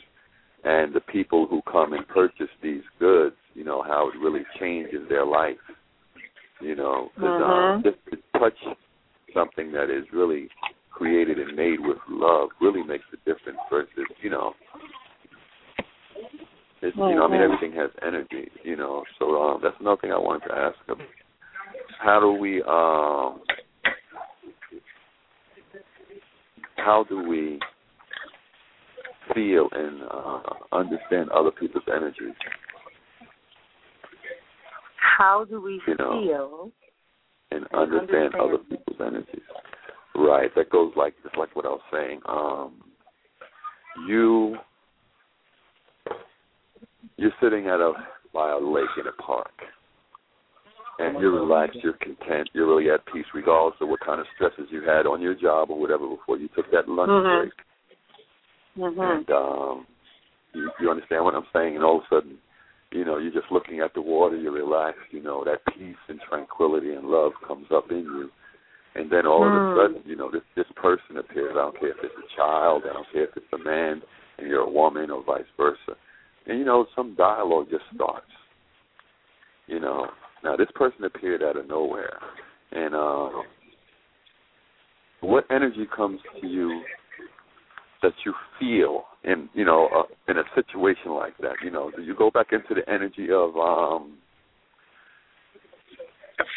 and 0.64 0.92
the 0.92 1.00
people 1.00 1.46
who 1.46 1.62
come 1.70 1.92
and 1.92 2.06
purchase 2.08 2.50
these 2.62 2.82
goods, 2.98 3.36
you 3.54 3.64
know, 3.64 3.82
how 3.82 4.08
it 4.08 4.18
really 4.18 4.44
changes 4.58 5.08
their 5.08 5.24
life. 5.24 5.58
You 6.60 6.74
know, 6.74 7.12
um, 7.18 7.30
Mhm. 7.30 7.82
just 7.84 7.98
to 8.10 8.38
touch 8.38 8.58
something 9.32 9.70
that 9.72 9.90
is 9.90 10.12
really 10.12 10.50
created 10.90 11.38
and 11.38 11.54
made 11.54 11.78
with 11.78 11.98
love 12.08 12.50
really 12.60 12.82
makes 12.82 13.04
a 13.12 13.16
difference 13.18 13.58
versus, 13.70 14.06
you 14.20 14.30
know, 14.30 14.54
it's, 16.80 16.96
you 16.96 17.14
know, 17.14 17.24
I 17.24 17.28
mean, 17.28 17.40
Mhm. 17.40 17.44
everything 17.44 17.72
has 17.72 17.90
energy, 18.02 18.50
you 18.62 18.76
know. 18.76 19.04
So 19.18 19.40
um, 19.42 19.60
that's 19.60 19.78
another 19.80 20.00
thing 20.00 20.12
I 20.12 20.18
wanted 20.18 20.48
to 20.48 20.56
ask 20.56 20.84
them. 20.86 21.00
How 21.98 22.20
do 22.20 22.32
we, 22.32 22.62
um, 22.62 23.42
how 26.76 27.04
do 27.04 27.20
we 27.20 27.60
feel 29.34 29.68
and 29.72 30.02
uh, 30.10 30.40
understand 30.72 31.30
other 31.30 31.50
people's 31.50 31.84
energies? 31.94 32.34
How 35.18 35.44
do 35.44 35.60
we 35.60 35.80
You 35.86 35.94
know. 35.98 36.20
feel? 36.22 36.72
and 37.50 37.66
And 37.72 37.92
understand, 37.94 38.34
other 38.34 38.58
people's 38.58 39.00
energies. 39.00 39.42
Right. 40.14 40.54
That 40.54 40.70
goes 40.70 40.92
like 40.96 41.14
just 41.22 41.36
like 41.36 41.54
what 41.56 41.64
I 41.64 41.68
was 41.70 41.80
saying. 41.92 42.20
Um 42.26 42.82
you 44.06 44.56
you're 47.16 47.32
sitting 47.42 47.66
at 47.66 47.80
a 47.80 47.92
by 48.34 48.50
a 48.52 48.58
lake 48.58 48.88
in 49.00 49.06
a 49.06 49.12
park. 49.22 49.50
And 51.00 51.20
you're 51.20 51.32
relaxed, 51.32 51.78
you're 51.82 51.92
content, 51.94 52.50
you're 52.52 52.66
really 52.66 52.90
at 52.90 53.06
peace 53.12 53.24
regardless 53.32 53.76
of 53.80 53.88
what 53.88 54.00
kind 54.00 54.20
of 54.20 54.26
stresses 54.34 54.66
you 54.70 54.82
had 54.82 55.06
on 55.06 55.22
your 55.22 55.34
job 55.34 55.70
or 55.70 55.78
whatever 55.78 56.08
before 56.08 56.38
you 56.38 56.48
took 56.56 56.68
that 56.72 56.88
lunch 56.88 57.10
Mhm. 57.10 57.40
break. 57.42 57.52
Mhm. 58.78 59.18
And 59.18 59.30
um 59.30 59.86
you, 60.54 60.70
you 60.80 60.90
understand 60.90 61.24
what 61.24 61.34
I'm 61.34 61.46
saying? 61.52 61.76
And 61.76 61.84
all 61.84 61.98
of 61.98 62.04
a 62.04 62.14
sudden, 62.14 62.38
you 62.90 63.04
know, 63.04 63.18
you're 63.18 63.32
just 63.32 63.52
looking 63.52 63.80
at 63.80 63.92
the 63.92 64.00
water, 64.00 64.36
you're 64.36 64.52
relaxed, 64.52 65.12
you 65.12 65.22
know, 65.22 65.44
that 65.44 65.60
peace 65.74 65.96
and 66.08 66.20
tranquility 66.28 66.94
and 66.94 67.06
love 67.06 67.32
comes 67.46 67.66
up 67.70 67.90
in 67.90 67.98
you. 67.98 68.30
And 68.94 69.10
then 69.10 69.26
all 69.26 69.46
of 69.46 69.52
Mm. 69.52 69.56
a 69.56 69.74
sudden, 69.74 70.02
you 70.06 70.16
know, 70.16 70.30
this 70.30 70.42
this 70.54 70.70
person 70.76 71.18
appears. 71.18 71.52
I 71.52 71.60
don't 71.60 71.78
care 71.78 71.90
if 71.90 72.02
it's 72.02 72.14
a 72.16 72.36
child, 72.36 72.84
I 72.88 72.92
don't 72.94 73.10
care 73.12 73.24
if 73.24 73.36
it's 73.36 73.52
a 73.52 73.58
man 73.58 74.02
and 74.38 74.48
you're 74.48 74.62
a 74.62 74.70
woman 74.70 75.10
or 75.10 75.22
vice 75.22 75.50
versa. 75.56 75.96
And 76.46 76.58
you 76.58 76.64
know, 76.64 76.86
some 76.96 77.14
dialogue 77.14 77.68
just 77.70 77.84
starts. 77.94 78.32
You 79.66 79.80
know. 79.80 80.10
Now 80.42 80.56
this 80.56 80.70
person 80.74 81.04
appeared 81.04 81.42
out 81.42 81.56
of 81.56 81.68
nowhere. 81.68 82.18
And 82.72 82.94
um 82.94 83.44
what 85.20 85.44
energy 85.50 85.86
comes 85.94 86.20
to 86.40 86.46
you 86.46 86.84
that 88.02 88.12
you 88.24 88.32
feel 88.58 89.04
in 89.24 89.48
you 89.54 89.64
know 89.64 89.88
uh, 89.96 90.30
in 90.30 90.38
a 90.38 90.44
situation 90.54 91.12
like 91.12 91.36
that 91.38 91.54
you 91.64 91.70
know 91.70 91.90
do 91.96 92.02
you 92.02 92.14
go 92.14 92.30
back 92.30 92.48
into 92.52 92.74
the 92.74 92.88
energy 92.92 93.28
of 93.32 93.56
um 93.56 94.18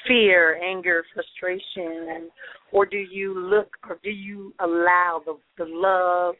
fear, 0.07 0.61
anger, 0.61 1.03
frustration, 1.13 2.29
or 2.71 2.85
do 2.85 2.97
you 2.97 3.37
look 3.37 3.69
or 3.89 3.99
do 4.03 4.09
you 4.09 4.53
allow 4.59 5.21
the 5.25 5.37
the 5.57 5.65
love 5.67 6.35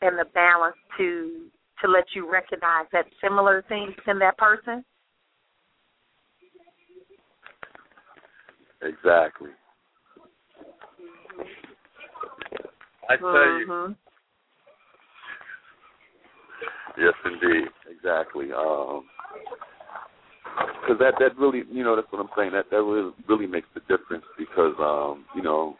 and 0.00 0.18
the 0.18 0.24
balance 0.32 0.76
to 0.96 1.46
to 1.82 1.88
let 1.88 2.04
you 2.14 2.30
recognize 2.30 2.86
that 2.92 3.06
similar 3.22 3.64
things 3.68 3.94
in 4.06 4.18
that 4.18 4.36
person? 4.38 4.84
exactly 8.80 9.50
I 13.08 13.16
tell 13.16 13.58
you 13.58 13.66
Mhm. 13.66 13.96
Yes 16.98 17.14
indeed 17.24 17.68
exactly. 17.90 18.52
Um, 18.52 19.04
because 20.80 20.98
that 20.98 21.14
that 21.18 21.36
really 21.38 21.62
you 21.70 21.84
know 21.84 21.94
that's 21.96 22.10
what 22.10 22.20
I'm 22.20 22.28
saying 22.36 22.52
that 22.52 22.70
that 22.70 22.82
really 22.82 23.12
really 23.28 23.46
makes 23.46 23.68
the 23.74 23.80
difference 23.80 24.24
because 24.38 24.74
um 24.78 25.24
you 25.34 25.42
know 25.42 25.76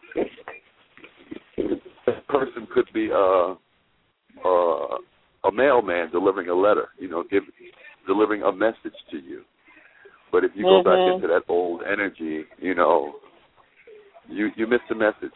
that 2.05 2.27
person 2.27 2.67
could 2.73 2.87
be 2.93 3.09
uh 3.11 3.55
uh 4.45 4.97
a 5.45 5.51
mailman 5.51 6.11
delivering 6.11 6.49
a 6.49 6.53
letter 6.53 6.89
you 6.99 7.09
know 7.09 7.23
give 7.29 7.43
delivering 8.07 8.43
a 8.43 8.51
message 8.51 8.95
to 9.11 9.17
you 9.17 9.43
but 10.31 10.43
if 10.43 10.51
you 10.55 10.63
go 10.63 10.81
back 10.83 10.99
Mhm. 10.99 11.15
into 11.15 11.27
that 11.27 11.43
old 11.49 11.81
energy 11.83 12.45
you 12.59 12.75
know 12.75 13.15
you 14.27 14.51
you 14.55 14.67
miss 14.67 14.81
the 14.89 14.95
message 14.95 15.33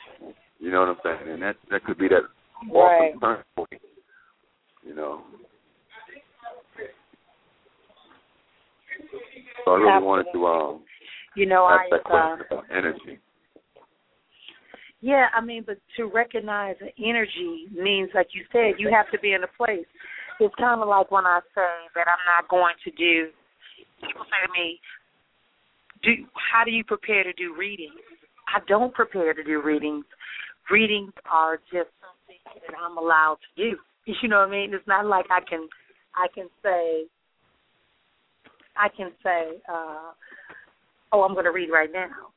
you 0.60 0.72
know 0.72 0.82
what 0.82 0.90
I'm 0.90 0.98
saying 1.04 1.34
and 1.34 1.42
that 1.42 1.56
that 1.72 1.84
could 1.84 1.98
be 1.98 2.08
that 2.10 2.24
Right. 2.72 3.20
turn 3.20 3.44
point 3.56 3.82
you 4.86 4.94
know 4.96 5.24
so 9.66 9.72
I 9.72 9.76
really 9.76 10.04
wanted 10.04 10.26
to 10.34 10.46
um 10.46 10.82
You 11.36 11.46
know, 11.46 11.68
ask 11.68 11.92
I 11.92 11.98
that 11.98 12.06
uh, 12.06 12.10
question 12.10 12.46
about 12.52 12.66
energy. 12.72 13.20
Yeah, 15.02 15.28
I 15.36 15.42
mean, 15.42 15.64
but 15.66 15.78
to 15.98 16.06
recognize 16.06 16.76
energy 16.98 17.68
means, 17.74 18.10
like 18.16 18.28
you 18.34 18.46
said, 18.54 18.80
you 18.80 18.90
have 18.90 19.12
to 19.12 19.20
be 19.20 19.34
in 19.34 19.44
a 19.44 19.52
place. 19.58 19.86
It's 20.40 20.56
kind 20.56 20.82
of 20.82 20.88
like 20.88 21.12
when 21.12 21.26
I 21.26 21.42
say 21.54 21.92
that 21.96 22.08
I'm 22.08 22.24
not 22.26 22.50
going 22.50 22.76
to 22.86 22.92
do. 22.92 23.30
People 24.02 24.26
say 24.26 24.48
to 24.48 24.52
me, 24.54 24.80
"Do 26.04 26.26
how 26.52 26.64
do 26.64 26.72
you 26.72 26.84
prepare 26.84 27.24
to 27.24 27.34
do 27.34 27.54
readings?" 27.58 28.00
I 28.54 28.60
don't 28.68 28.94
prepare 28.94 29.34
to 29.34 29.44
do 29.44 29.62
readings. 29.62 30.06
Readings 30.72 31.14
are 31.30 31.58
just 31.72 31.90
something 32.00 32.40
that 32.46 32.76
I'm 32.80 32.98
allowed 32.98 33.38
to 33.56 33.72
do. 33.72 33.78
You 34.22 34.28
know 34.28 34.40
what 34.40 34.50
I 34.50 34.52
mean? 34.52 34.74
It's 34.74 34.86
not 34.86 35.06
like 35.06 35.28
I 35.32 35.40
can, 35.50 35.70
I 36.14 36.28
can 36.36 36.50
say, 36.62 37.06
I 38.78 38.90
can 38.90 39.12
say, 39.24 39.62
uh, 39.70 40.12
"Oh, 41.12 41.24
I'm 41.24 41.34
going 41.34 41.46
to 41.46 41.52
read 41.52 41.70
right 41.70 41.92
now." 41.92 42.32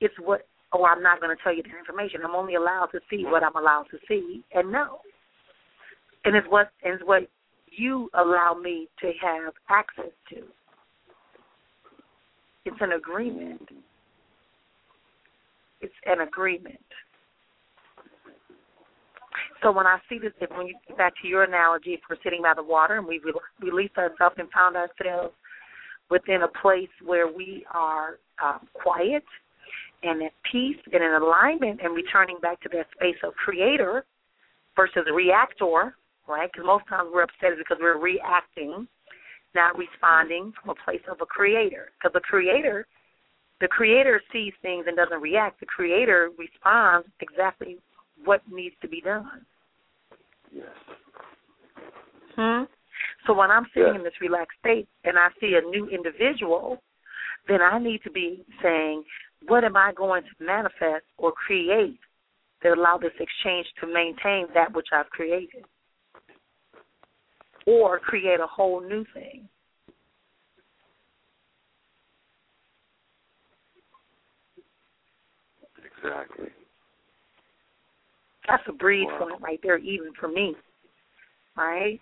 It's 0.00 0.14
what 0.18 0.46
oh, 0.72 0.84
I'm 0.84 1.02
not 1.02 1.20
going 1.20 1.34
to 1.34 1.42
tell 1.42 1.54
you 1.54 1.62
the 1.62 1.78
information. 1.78 2.20
I'm 2.24 2.34
only 2.34 2.54
allowed 2.54 2.86
to 2.92 3.00
see 3.10 3.24
what 3.26 3.42
I'm 3.42 3.56
allowed 3.56 3.86
to 3.90 3.98
see 4.08 4.42
and 4.54 4.72
know. 4.72 4.98
And 6.24 6.36
it's 6.36 6.46
what 6.48 6.70
and 6.84 6.94
it's 6.94 7.02
what 7.04 7.28
you 7.66 8.10
allow 8.14 8.54
me 8.54 8.88
to 9.00 9.12
have 9.22 9.52
access 9.68 10.12
to. 10.30 10.42
It's 12.64 12.76
an 12.80 12.92
agreement. 12.92 13.68
It's 15.80 15.92
an 16.06 16.20
agreement. 16.20 16.78
So 19.62 19.72
when 19.72 19.86
I 19.86 19.98
see 20.08 20.18
this, 20.18 20.32
when 20.56 20.66
you 20.66 20.74
get 20.86 20.98
back 20.98 21.12
to 21.22 21.28
your 21.28 21.44
analogy, 21.44 21.90
if 21.90 22.00
we're 22.08 22.16
sitting 22.22 22.42
by 22.42 22.52
the 22.54 22.62
water 22.62 22.98
and 22.98 23.06
we 23.06 23.20
re- 23.24 23.32
release 23.60 23.90
ourselves 23.96 24.36
and 24.38 24.48
found 24.50 24.76
ourselves 24.76 25.34
within 26.12 26.42
a 26.42 26.60
place 26.60 26.92
where 27.02 27.32
we 27.32 27.64
are 27.72 28.18
um, 28.44 28.68
quiet 28.74 29.24
and 30.02 30.22
at 30.22 30.32
peace 30.50 30.76
and 30.92 31.02
in 31.02 31.22
alignment 31.22 31.80
and 31.82 31.96
returning 31.96 32.36
back 32.42 32.60
to 32.60 32.68
that 32.68 32.86
space 32.94 33.16
of 33.24 33.32
creator 33.34 34.04
versus 34.76 35.04
reactor, 35.14 35.94
right? 36.28 36.50
Because 36.52 36.66
most 36.66 36.84
times 36.86 37.08
we're 37.14 37.22
upset 37.22 37.56
because 37.56 37.78
we're 37.80 37.98
reacting, 37.98 38.86
not 39.54 39.78
responding 39.78 40.52
from 40.60 40.76
a 40.76 40.84
place 40.84 41.00
of 41.10 41.16
a 41.22 41.26
creator. 41.26 41.88
Because 41.96 42.12
the 42.12 42.20
creator, 42.20 42.86
the 43.62 43.68
creator 43.68 44.20
sees 44.30 44.52
things 44.60 44.84
and 44.86 44.94
doesn't 44.94 45.22
react. 45.22 45.60
The 45.60 45.66
creator 45.66 46.28
responds 46.36 47.08
exactly 47.20 47.78
what 48.22 48.42
needs 48.50 48.74
to 48.82 48.88
be 48.88 49.00
done. 49.00 49.46
Yes. 50.52 50.66
Hmm? 52.36 52.64
So 53.26 53.32
when 53.32 53.50
I'm 53.50 53.66
sitting 53.74 53.94
Yeah. 53.94 53.94
in 53.96 54.02
this 54.04 54.20
relaxed 54.20 54.58
state 54.58 54.88
and 55.04 55.18
I 55.18 55.30
see 55.40 55.54
a 55.54 55.60
new 55.60 55.88
individual, 55.88 56.82
then 57.46 57.62
I 57.62 57.78
need 57.78 58.02
to 58.02 58.10
be 58.10 58.44
saying, 58.60 59.04
what 59.46 59.64
am 59.64 59.76
I 59.76 59.92
going 59.92 60.24
to 60.24 60.44
manifest 60.44 61.06
or 61.18 61.32
create 61.32 61.98
that 62.62 62.76
allow 62.76 62.96
this 62.96 63.12
exchange 63.18 63.66
to 63.80 63.86
maintain 63.86 64.46
that 64.54 64.72
which 64.72 64.88
I've 64.92 65.10
created? 65.10 65.64
Or 67.66 67.98
create 68.00 68.40
a 68.40 68.46
whole 68.46 68.80
new 68.80 69.04
thing. 69.14 69.48
Exactly. 75.84 76.48
That's 78.48 78.66
a 78.66 78.72
breed 78.72 79.06
Wow. 79.06 79.18
point 79.18 79.40
right 79.40 79.60
there, 79.62 79.78
even 79.78 80.12
for 80.14 80.26
me. 80.26 80.56
Right? 81.56 82.00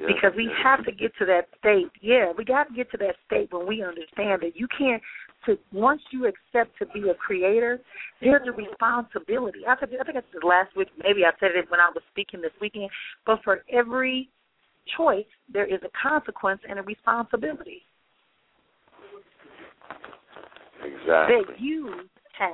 Yes, 0.00 0.10
because 0.14 0.36
we 0.36 0.44
yes. 0.44 0.54
have 0.62 0.84
to 0.84 0.92
get 0.92 1.12
to 1.18 1.26
that 1.26 1.48
state. 1.58 1.90
Yeah, 2.00 2.32
we 2.36 2.44
got 2.44 2.68
to 2.68 2.74
get 2.74 2.90
to 2.92 2.98
that 2.98 3.16
state 3.26 3.52
when 3.52 3.66
we 3.66 3.82
understand 3.82 4.42
that 4.42 4.52
you 4.54 4.68
can't. 4.76 5.02
To 5.46 5.56
once 5.72 6.02
you 6.10 6.26
accept 6.26 6.76
to 6.78 6.86
be 6.86 7.08
a 7.08 7.14
creator, 7.14 7.80
there's 8.20 8.46
a 8.46 8.52
responsibility. 8.52 9.60
I 9.68 9.76
think 9.76 9.92
I 10.00 10.04
think 10.04 10.18
it's 10.18 10.26
the 10.32 10.46
last 10.46 10.76
week. 10.76 10.88
Maybe 11.02 11.24
I 11.24 11.30
said 11.38 11.50
it 11.54 11.70
when 11.70 11.80
I 11.80 11.90
was 11.94 12.02
speaking 12.10 12.40
this 12.40 12.50
weekend. 12.60 12.90
But 13.24 13.40
for 13.44 13.62
every 13.72 14.28
choice, 14.96 15.26
there 15.52 15.66
is 15.66 15.80
a 15.84 16.08
consequence 16.08 16.60
and 16.68 16.78
a 16.78 16.82
responsibility 16.82 17.82
Exactly. 20.84 21.36
that 21.46 21.60
you 21.60 22.08
have. 22.38 22.52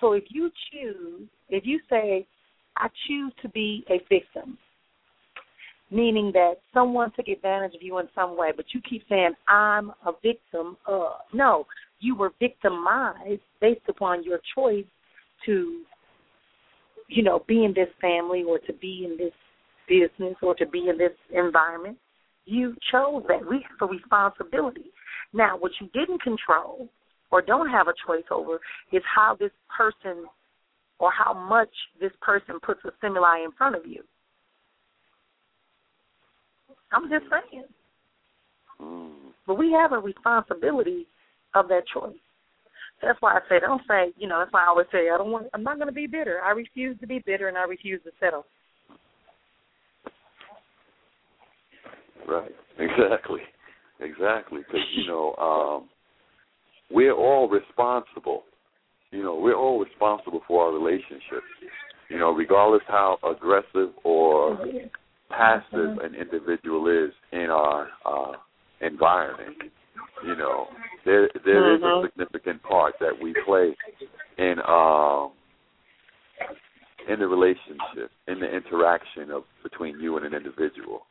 So 0.00 0.12
if 0.12 0.24
you 0.28 0.50
choose, 0.70 1.28
if 1.48 1.64
you 1.66 1.80
say, 1.88 2.26
I 2.76 2.88
choose 3.06 3.32
to 3.42 3.48
be 3.48 3.84
a 3.88 3.98
victim, 4.08 4.58
meaning 5.94 6.32
that 6.32 6.54
someone 6.72 7.12
took 7.12 7.28
advantage 7.28 7.74
of 7.74 7.82
you 7.82 7.98
in 7.98 8.08
some 8.14 8.36
way, 8.36 8.50
but 8.54 8.66
you 8.74 8.80
keep 8.88 9.02
saying, 9.08 9.30
I'm 9.48 9.90
a 10.04 10.12
victim 10.22 10.76
of. 10.86 11.12
No, 11.32 11.66
you 12.00 12.16
were 12.16 12.32
victimized 12.40 13.40
based 13.60 13.88
upon 13.88 14.24
your 14.24 14.40
choice 14.54 14.84
to, 15.46 15.82
you 17.08 17.22
know, 17.22 17.44
be 17.46 17.64
in 17.64 17.72
this 17.74 17.88
family 18.00 18.42
or 18.42 18.58
to 18.58 18.72
be 18.74 19.06
in 19.08 19.16
this 19.16 19.32
business 19.88 20.34
or 20.42 20.54
to 20.56 20.66
be 20.66 20.88
in 20.88 20.98
this 20.98 21.12
environment. 21.32 21.96
You 22.44 22.74
chose 22.90 23.22
that. 23.28 23.48
We 23.48 23.64
have 23.68 23.88
a 23.88 23.92
responsibility. 23.92 24.90
Now, 25.32 25.56
what 25.56 25.72
you 25.80 25.88
didn't 25.94 26.22
control 26.22 26.88
or 27.30 27.40
don't 27.40 27.68
have 27.68 27.88
a 27.88 27.94
choice 28.06 28.24
over 28.30 28.60
is 28.92 29.02
how 29.14 29.36
this 29.38 29.50
person 29.76 30.24
or 30.98 31.10
how 31.12 31.34
much 31.34 31.70
this 32.00 32.12
person 32.20 32.56
puts 32.60 32.80
a 32.84 32.90
stimuli 32.98 33.44
in 33.44 33.52
front 33.52 33.76
of 33.76 33.86
you. 33.86 34.02
I'm 36.94 37.10
just 37.10 37.24
saying. 37.30 37.64
Mm. 38.80 39.12
But 39.46 39.58
we 39.58 39.72
have 39.72 39.92
a 39.92 39.98
responsibility 39.98 41.06
of 41.54 41.68
that 41.68 41.82
choice. 41.92 42.16
That's 43.02 43.20
why 43.20 43.34
I 43.34 43.40
say 43.48 43.60
don't 43.60 43.82
say, 43.88 44.12
you 44.16 44.28
know, 44.28 44.38
that's 44.38 44.52
why 44.52 44.64
I 44.64 44.68
always 44.68 44.86
say 44.90 45.10
I 45.12 45.18
don't 45.18 45.30
want 45.30 45.48
I'm 45.52 45.62
not 45.62 45.78
gonna 45.78 45.92
be 45.92 46.06
bitter. 46.06 46.40
I 46.42 46.50
refuse 46.50 46.98
to 47.00 47.06
be 47.06 47.22
bitter 47.24 47.48
and 47.48 47.58
I 47.58 47.64
refuse 47.64 48.00
to 48.04 48.10
settle. 48.20 48.46
Right. 52.28 52.52
Exactly. 52.76 53.40
Exactly. 54.00 54.60
Because 54.66 54.80
you 54.96 55.06
know, 55.06 55.34
um, 55.36 55.88
we're 56.90 57.14
all 57.14 57.48
responsible. 57.48 58.42
You 59.12 59.22
know, 59.22 59.36
we're 59.36 59.56
all 59.56 59.78
responsible 59.78 60.40
for 60.48 60.64
our 60.66 60.72
relationships. 60.72 61.46
You 62.08 62.18
know, 62.18 62.32
regardless 62.32 62.82
how 62.88 63.18
aggressive 63.22 63.94
or 64.02 64.58
passive 65.36 65.98
an 65.98 66.14
individual 66.14 66.88
is 66.88 67.12
in 67.32 67.50
our 67.50 67.88
uh, 68.04 68.32
environment. 68.80 69.56
You 70.24 70.36
know, 70.36 70.68
there 71.04 71.28
there 71.44 71.74
is 71.74 71.80
Mhm. 71.80 72.04
a 72.04 72.06
significant 72.06 72.62
part 72.62 72.94
that 73.00 73.18
we 73.18 73.34
play 73.44 73.76
in 74.38 74.60
um 74.66 75.32
in 77.06 77.20
the 77.20 77.28
relationship, 77.28 78.10
in 78.28 78.40
the 78.40 78.50
interaction 78.50 79.30
of 79.30 79.44
between 79.62 80.00
you 80.00 80.16
and 80.16 80.26
an 80.26 80.34
individual. 80.34 81.06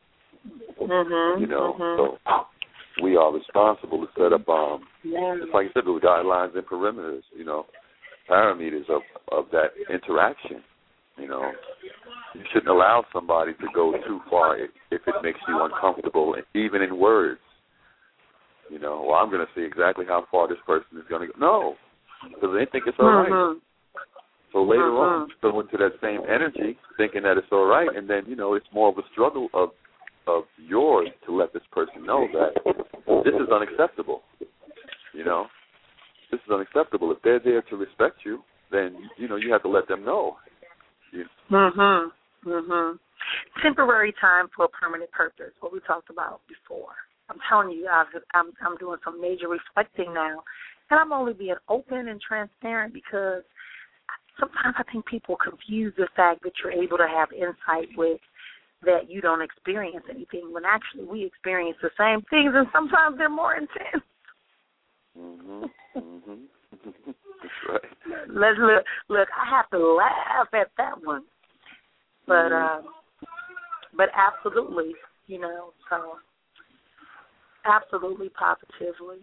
Mhm. 0.80 1.40
You 1.40 1.46
know, 1.46 1.74
mhm. 1.78 1.96
so 1.96 2.18
we 3.02 3.16
are 3.16 3.32
responsible 3.32 4.06
to 4.06 4.12
set 4.14 4.32
up 4.32 4.48
um 4.48 4.86
yeah. 5.02 5.36
just 5.36 5.52
like 5.52 5.66
you 5.66 5.72
said, 5.74 5.84
the 5.84 6.00
guidelines 6.00 6.56
and 6.56 6.66
perimeters, 6.66 7.22
you 7.36 7.44
know, 7.44 7.66
parameters 8.28 8.88
of 8.88 9.02
of 9.28 9.50
that 9.50 9.72
interaction. 9.88 10.62
You 11.16 11.28
know, 11.28 11.52
you 12.34 12.42
shouldn't 12.52 12.68
allow 12.70 13.04
somebody 13.12 13.52
to 13.54 13.66
go 13.74 13.92
too 14.06 14.20
far 14.28 14.58
if, 14.58 14.70
if 14.90 15.00
it 15.06 15.14
makes 15.22 15.38
you 15.46 15.62
uncomfortable, 15.62 16.34
even 16.54 16.82
in 16.82 16.98
words. 16.98 17.40
You 18.68 18.78
know, 18.78 19.04
well, 19.06 19.16
I'm 19.16 19.30
going 19.30 19.46
to 19.46 19.52
see 19.54 19.64
exactly 19.64 20.06
how 20.06 20.26
far 20.30 20.48
this 20.48 20.58
person 20.66 20.98
is 20.98 21.04
going 21.08 21.28
to 21.28 21.32
go. 21.32 21.38
No, 21.38 21.76
because 22.34 22.50
they 22.58 22.66
think 22.70 22.84
it's 22.86 22.98
all 22.98 23.12
right. 23.12 23.30
Mhm. 23.30 23.60
So 24.52 24.62
later 24.62 24.90
Mhm. 24.90 24.98
on, 24.98 25.28
you 25.28 25.34
go 25.42 25.60
into 25.60 25.76
that 25.76 26.00
same 26.00 26.22
energy, 26.28 26.78
thinking 26.96 27.22
that 27.22 27.36
it's 27.36 27.50
all 27.52 27.66
right, 27.66 27.90
and 27.94 28.08
then 28.08 28.24
you 28.26 28.36
know 28.36 28.54
it's 28.54 28.70
more 28.72 28.88
of 28.88 28.98
a 28.98 29.06
struggle 29.12 29.50
of 29.52 29.72
of 30.26 30.46
yours 30.56 31.10
to 31.26 31.32
let 31.36 31.52
this 31.52 31.66
person 31.70 32.04
know 32.04 32.26
that 32.32 32.54
this 33.24 33.34
is 33.34 33.48
unacceptable. 33.50 34.22
You 35.12 35.24
know, 35.24 35.48
this 36.30 36.40
is 36.46 36.50
unacceptable. 36.50 37.12
If 37.12 37.20
they're 37.22 37.38
there 37.38 37.62
to 37.62 37.76
respect 37.76 38.24
you, 38.24 38.42
then 38.70 39.10
you 39.18 39.28
know 39.28 39.36
you 39.36 39.52
have 39.52 39.62
to 39.62 39.68
let 39.68 39.86
them 39.86 40.04
know. 40.04 40.38
You, 41.48 41.56
Mhm. 41.56 42.12
Mhm. 42.44 42.98
temporary 43.62 44.12
time 44.12 44.48
for 44.48 44.66
a 44.66 44.68
permanent 44.68 45.10
purpose, 45.12 45.52
what 45.60 45.72
we 45.72 45.80
talked 45.80 46.10
about 46.10 46.46
before. 46.46 46.94
I'm 47.30 47.38
telling 47.48 47.70
you, 47.70 47.88
I've, 47.88 48.08
I'm 48.34 48.52
I'm 48.60 48.76
doing 48.76 48.98
some 49.04 49.20
major 49.20 49.48
reflecting 49.48 50.12
now, 50.12 50.42
and 50.90 51.00
I'm 51.00 51.12
only 51.12 51.32
being 51.32 51.56
open 51.68 52.08
and 52.08 52.20
transparent 52.20 52.92
because 52.92 53.42
sometimes 54.38 54.74
I 54.78 54.82
think 54.92 55.06
people 55.06 55.36
confuse 55.36 55.94
the 55.96 56.08
fact 56.16 56.42
that 56.42 56.52
you're 56.62 56.72
able 56.72 56.98
to 56.98 57.08
have 57.08 57.32
insight 57.32 57.88
with 57.96 58.20
that 58.82 59.08
you 59.08 59.20
don't 59.22 59.40
experience 59.40 60.04
anything 60.10 60.52
when 60.52 60.64
actually 60.66 61.04
we 61.04 61.24
experience 61.24 61.78
the 61.80 61.90
same 61.96 62.20
things 62.28 62.52
and 62.54 62.66
sometimes 62.72 63.16
they're 63.16 63.30
more 63.30 63.54
intense. 63.54 64.04
Mhm. 65.16 65.70
Mhm. 65.96 66.46
That's 67.42 67.68
right. 67.68 68.28
Let's 68.28 68.58
look. 68.58 68.84
Look, 69.08 69.28
I 69.34 69.48
have 69.48 69.70
to 69.70 69.78
laugh 69.78 70.48
at 70.52 70.70
that 70.76 71.02
one, 71.02 71.24
but 72.26 72.52
uh, 72.52 72.82
but 73.96 74.08
absolutely, 74.14 74.92
you 75.26 75.40
know, 75.40 75.72
so 75.88 76.14
absolutely, 77.64 78.28
positively. 78.30 79.18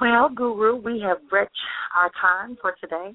Well, 0.00 0.28
Guru, 0.34 0.76
we 0.76 1.00
have 1.00 1.18
reached 1.30 1.52
our 1.96 2.10
time 2.20 2.56
for 2.60 2.74
today. 2.80 3.12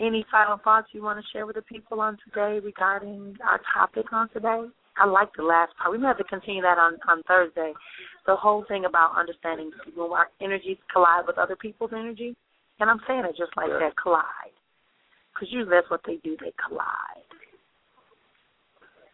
Any 0.00 0.24
final 0.30 0.58
thoughts 0.64 0.88
you 0.92 1.02
want 1.02 1.22
to 1.22 1.30
share 1.30 1.44
with 1.44 1.56
the 1.56 1.62
people 1.62 2.00
on 2.00 2.16
today 2.24 2.64
regarding 2.64 3.36
our 3.44 3.60
topic 3.74 4.12
on 4.12 4.30
today? 4.30 4.64
I 4.96 5.06
like 5.06 5.28
the 5.36 5.42
last 5.42 5.72
part. 5.76 5.92
We 5.92 5.98
may 5.98 6.08
have 6.08 6.18
to 6.18 6.24
continue 6.24 6.62
that 6.62 6.78
on 6.78 6.98
on 7.08 7.22
Thursday. 7.24 7.72
The 8.26 8.34
whole 8.34 8.64
thing 8.66 8.86
about 8.86 9.16
understanding 9.16 9.70
when 9.94 10.10
our 10.10 10.28
energies 10.40 10.78
collide 10.92 11.26
with 11.26 11.38
other 11.38 11.56
people's 11.56 11.92
energy, 11.92 12.34
and 12.80 12.90
I'm 12.90 13.00
saying 13.06 13.24
it 13.24 13.36
just 13.36 13.56
like 13.56 13.68
Yeah. 13.68 13.78
that, 13.78 13.96
collide, 13.96 14.52
because 15.40 15.52
usually 15.52 15.70
that's 15.70 15.90
what 15.90 16.02
they 16.06 16.16
do. 16.22 16.36
They 16.40 16.52
collide. 16.66 17.24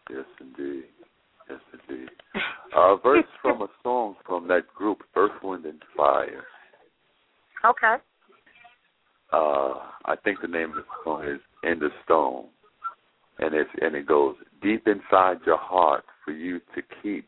Yes, 0.09 0.25
indeed. 0.39 0.83
Yes, 1.49 1.59
indeed. 1.89 2.09
A 2.75 2.97
verse 3.03 3.25
from 3.41 3.61
a 3.61 3.67
song 3.81 4.15
from 4.25 4.47
that 4.49 4.67
group, 4.75 4.99
Earth, 5.15 5.31
Wind, 5.41 5.65
and 5.65 5.81
Fire. 5.95 6.43
Okay. 7.65 7.95
Uh, 9.31 9.73
I 10.05 10.15
think 10.23 10.41
the 10.41 10.47
name 10.47 10.69
of 10.69 10.75
the 10.75 10.83
song 11.03 11.25
is 11.25 11.39
"In 11.63 11.79
the 11.79 11.89
Stone," 12.05 12.45
and 13.39 13.53
it's 13.53 13.69
and 13.81 13.95
it 13.95 14.05
goes 14.05 14.35
deep 14.61 14.87
inside 14.87 15.37
your 15.45 15.57
heart 15.57 16.05
for 16.23 16.31
you 16.31 16.59
to 16.75 16.81
keep 17.01 17.27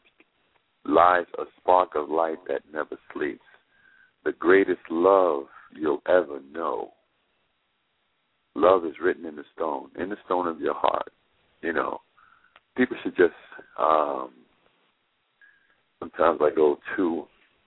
lies 0.85 1.25
a 1.37 1.43
spark 1.57 1.89
of 1.95 2.09
light 2.09 2.37
that 2.47 2.61
never 2.71 2.97
sleeps, 3.13 3.43
the 4.23 4.31
greatest 4.31 4.79
love 4.89 5.43
you'll 5.75 6.01
ever 6.07 6.39
know. 6.53 6.93
Love 8.59 8.85
is 8.85 8.95
written 9.01 9.25
in 9.25 9.35
the 9.35 9.43
stone, 9.55 9.89
in 9.97 10.09
the 10.09 10.17
stone 10.25 10.47
of 10.47 10.59
your 10.59 10.73
heart. 10.75 11.11
You 11.61 11.73
know, 11.73 12.01
people 12.75 12.97
should 13.03 13.15
just. 13.15 13.33
um 13.77 14.31
Sometimes 15.99 16.39
I 16.41 16.49
go 16.55 16.77
too 16.95 17.25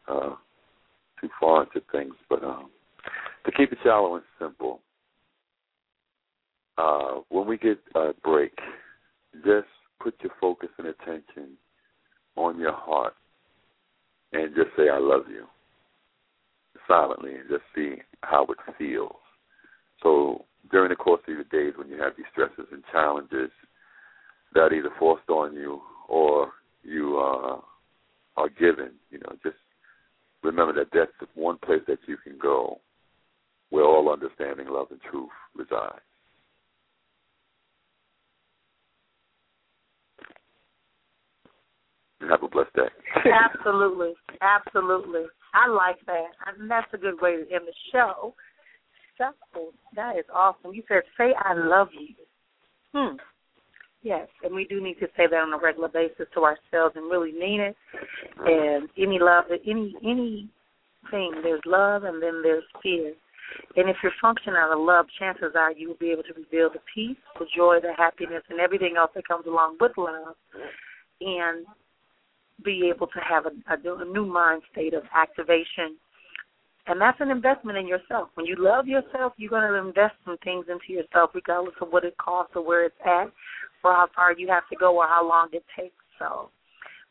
uh 0.08 0.34
too 1.20 1.28
far 1.38 1.64
into 1.64 1.80
things, 1.92 2.14
but 2.28 2.42
um 2.42 2.70
to 3.44 3.52
keep 3.52 3.72
it 3.72 3.78
shallow 3.82 4.16
and 4.16 4.24
simple, 4.38 4.80
uh, 6.78 7.20
when 7.28 7.46
we 7.46 7.56
get 7.58 7.78
a 7.94 8.10
break, 8.22 8.52
just 9.44 9.66
put 10.00 10.14
your 10.22 10.32
focus 10.40 10.68
and 10.78 10.88
attention 10.88 11.56
on 12.36 12.58
your 12.58 12.72
heart 12.72 13.14
and 14.32 14.54
just 14.54 14.68
say, 14.76 14.88
I 14.88 14.98
love 14.98 15.24
you 15.28 15.46
silently 16.88 17.34
and 17.34 17.48
just 17.48 17.62
see 17.74 17.96
how 18.22 18.46
it 18.46 18.58
feels. 18.78 19.12
So 20.02 20.44
during 20.70 20.90
the 20.90 20.96
course 20.96 21.20
of 21.26 21.34
your 21.34 21.44
days 21.44 21.74
when 21.76 21.88
you 21.88 22.00
have 22.00 22.12
these 22.16 22.26
stresses 22.30 22.66
and 22.72 22.82
challenges 22.92 23.50
that 24.54 24.72
either 24.72 24.90
forced 24.98 25.28
on 25.28 25.54
you 25.54 25.80
or 26.08 26.52
you 26.82 27.18
uh, 27.18 27.58
are 28.36 28.48
given, 28.58 28.90
you 29.10 29.18
know, 29.18 29.36
just 29.42 29.56
remember 30.42 30.72
that 30.72 30.88
that's 30.92 31.12
the 31.20 31.26
one 31.40 31.58
place 31.58 31.82
that 31.86 31.98
you 32.06 32.16
can 32.16 32.38
go 32.38 32.80
where 33.70 33.84
all 33.84 34.12
understanding, 34.12 34.66
love, 34.68 34.88
and 34.90 35.00
truth 35.10 35.30
reside. 35.56 36.00
Have 42.28 42.42
a 42.42 42.48
blessed 42.48 42.72
day. 42.74 42.82
Absolutely, 43.32 44.12
absolutely. 44.40 45.22
I 45.54 45.68
like 45.68 45.98
that, 46.06 46.28
and 46.46 46.70
that's 46.70 46.86
a 46.92 46.98
good 46.98 47.20
way 47.20 47.32
to 47.32 47.52
end 47.52 47.66
the 47.66 47.74
show. 47.90 48.34
So 49.54 49.72
that 49.96 50.16
is 50.16 50.24
awesome. 50.32 50.72
You 50.72 50.82
said, 50.88 51.02
"Say 51.16 51.34
I 51.38 51.54
love 51.54 51.88
you." 51.92 52.14
Hmm. 52.94 53.16
Yes, 54.02 54.28
and 54.42 54.54
we 54.54 54.64
do 54.64 54.80
need 54.80 54.98
to 54.98 55.06
say 55.16 55.28
that 55.30 55.36
on 55.36 55.52
a 55.52 55.58
regular 55.58 55.88
basis 55.88 56.26
to 56.34 56.40
ourselves 56.42 56.96
and 56.96 57.10
really 57.10 57.32
mean 57.32 57.60
it. 57.60 57.76
And 58.44 58.88
any 58.98 59.18
love, 59.20 59.44
any 59.50 59.94
anything, 60.02 61.40
there's 61.42 61.62
love 61.64 62.02
and 62.02 62.20
then 62.20 62.42
there's 62.42 62.64
fear. 62.82 63.14
And 63.76 63.88
if 63.88 63.96
you're 64.02 64.12
functioning 64.20 64.56
out 64.56 64.72
of 64.72 64.84
love, 64.84 65.06
chances 65.18 65.52
are 65.54 65.72
you 65.72 65.88
will 65.88 65.96
be 65.96 66.10
able 66.10 66.24
to 66.24 66.32
reveal 66.34 66.70
the 66.70 66.80
peace, 66.92 67.16
the 67.38 67.46
joy, 67.54 67.78
the 67.80 67.92
happiness, 67.96 68.42
and 68.48 68.58
everything 68.58 68.94
else 68.98 69.10
that 69.14 69.28
comes 69.28 69.46
along 69.46 69.76
with 69.80 69.92
love, 69.96 70.34
and 71.20 71.66
be 72.64 72.90
able 72.94 73.06
to 73.08 73.20
have 73.20 73.46
a, 73.46 73.50
a 73.50 74.04
new 74.04 74.24
mind 74.24 74.62
state 74.72 74.94
of 74.94 75.02
activation. 75.14 75.96
And 76.86 77.00
that's 77.00 77.20
an 77.20 77.30
investment 77.30 77.78
in 77.78 77.86
yourself. 77.86 78.30
When 78.34 78.44
you 78.44 78.56
love 78.58 78.88
yourself, 78.88 79.34
you're 79.36 79.50
going 79.50 79.68
to 79.68 79.78
invest 79.78 80.14
some 80.24 80.36
things 80.42 80.66
into 80.68 80.92
yourself, 80.92 81.30
regardless 81.34 81.74
of 81.80 81.88
what 81.90 82.04
it 82.04 82.16
costs 82.18 82.52
or 82.56 82.66
where 82.66 82.84
it's 82.84 82.96
at, 83.04 83.30
or 83.84 83.94
how 83.94 84.08
far 84.14 84.32
you 84.32 84.48
have 84.48 84.68
to 84.70 84.76
go, 84.76 84.96
or 84.96 85.06
how 85.06 85.26
long 85.26 85.48
it 85.52 85.64
takes. 85.78 85.94
So, 86.18 86.50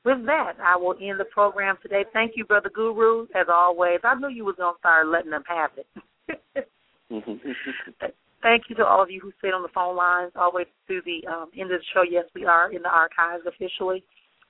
with 0.04 0.26
that, 0.26 0.54
I 0.62 0.76
will 0.76 0.96
end 1.02 1.20
the 1.20 1.26
program 1.26 1.78
today. 1.82 2.04
Thank 2.12 2.34
you, 2.36 2.46
Brother 2.46 2.70
Guru, 2.74 3.28
as 3.34 3.48
always. 3.50 4.00
I 4.04 4.16
knew 4.16 4.30
you 4.30 4.44
was 4.44 4.56
going 4.58 4.74
to 4.76 4.80
start 4.80 5.08
letting 5.08 5.32
them 5.32 5.44
have 5.48 5.72
it. 5.78 6.68
Thank 8.42 8.64
you 8.70 8.76
to 8.78 8.86
all 8.86 9.04
of 9.04 9.12
you 9.12 9.20
who 9.22 9.32
stayed 9.38 9.54
on 9.54 9.62
the 9.62 9.70
phone 9.74 9.96
lines 9.96 10.32
all 10.36 10.52
the 10.52 10.58
way 10.58 10.66
through 10.88 11.02
the 11.06 11.26
um, 11.28 11.50
end 11.58 11.72
of 11.72 11.80
the 11.80 11.86
show. 11.94 12.02
Yes, 12.10 12.26
we 12.34 12.46
are 12.46 12.72
in 12.72 12.82
the 12.82 12.90
archives 12.90 13.44
officially. 13.48 14.04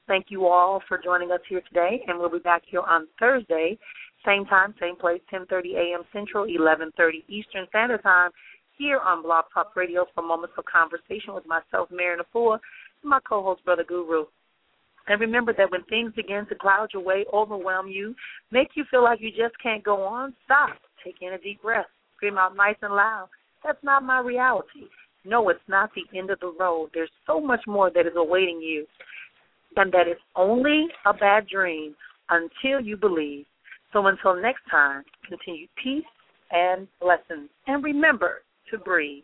Thank 0.07 0.28
you 0.30 0.47
all 0.47 0.82
for 0.88 0.99
joining 1.03 1.32
us 1.32 1.41
here 1.47 1.61
today, 1.67 2.03
and 2.07 2.17
we'll 2.17 2.32
be 2.32 2.39
back 2.39 2.63
here 2.65 2.82
on 2.82 3.07
Thursday, 3.19 3.78
same 4.26 4.45
time, 4.45 4.74
same 4.80 4.95
place, 4.95 5.22
10:30 5.32 5.76
a.m. 5.76 6.03
Central, 6.13 6.45
11:30 6.45 7.24
Eastern 7.28 7.67
Standard 7.69 8.03
Time, 8.03 8.32
here 8.78 8.99
on 8.99 9.22
Blog 9.24 9.45
Talk 9.53 9.76
Radio 9.76 10.05
for 10.13 10.22
moments 10.22 10.55
of 10.57 10.65
conversation 10.65 11.34
with 11.34 11.45
myself, 11.45 11.89
Marrian 11.91 12.19
Efua, 12.19 12.59
and 13.01 13.09
my 13.09 13.19
co-host, 13.28 13.63
Brother 13.63 13.84
Guru. 13.84 14.26
And 15.07 15.19
remember 15.19 15.53
that 15.57 15.72
when 15.72 15.84
things 15.86 16.13
begin 16.15 16.45
to 16.47 16.55
cloud 16.55 16.89
your 16.93 17.03
way, 17.03 17.26
overwhelm 17.34 17.88
you, 17.88 18.15
make 18.51 18.69
you 18.76 18.86
feel 18.89 19.03
like 19.03 19.19
you 19.19 19.30
just 19.30 19.59
can't 19.61 19.84
go 19.84 20.03
on, 20.03 20.34
stop, 20.45 20.78
take 21.03 21.15
in 21.22 21.34
a 21.34 21.38
deep 21.38 21.61
breath, 21.61 21.88
scream 22.15 22.38
out 22.38 22.55
nice 22.55 22.76
and 22.82 22.93
loud. 22.93 23.30
That's 23.63 23.84
not 23.84 24.03
my 24.03 24.19
reality. 24.19 24.88
No, 25.26 25.49
it's 25.49 25.59
not 25.67 25.91
the 25.93 26.17
end 26.17 26.30
of 26.30 26.39
the 26.39 26.53
road. 26.59 26.89
There's 26.93 27.11
so 27.28 27.39
much 27.39 27.61
more 27.67 27.91
that 27.91 28.07
is 28.07 28.13
awaiting 28.15 28.61
you, 28.61 28.86
and 29.76 29.91
that 29.91 30.07
it's 30.07 30.22
only 30.36 30.88
a 31.05 31.13
bad 31.13 31.47
dream 31.47 31.95
until 32.30 32.80
you 32.82 32.97
believe. 32.97 33.45
So 33.94 34.08
until 34.08 34.36
next 34.36 34.62
time, 34.70 35.04
continue 35.28 35.68
peace 35.82 36.04
and 36.52 36.88
blessings. 37.00 37.50
And 37.68 37.84
remember 37.84 38.44
to 38.72 38.78
breathe. 38.78 39.24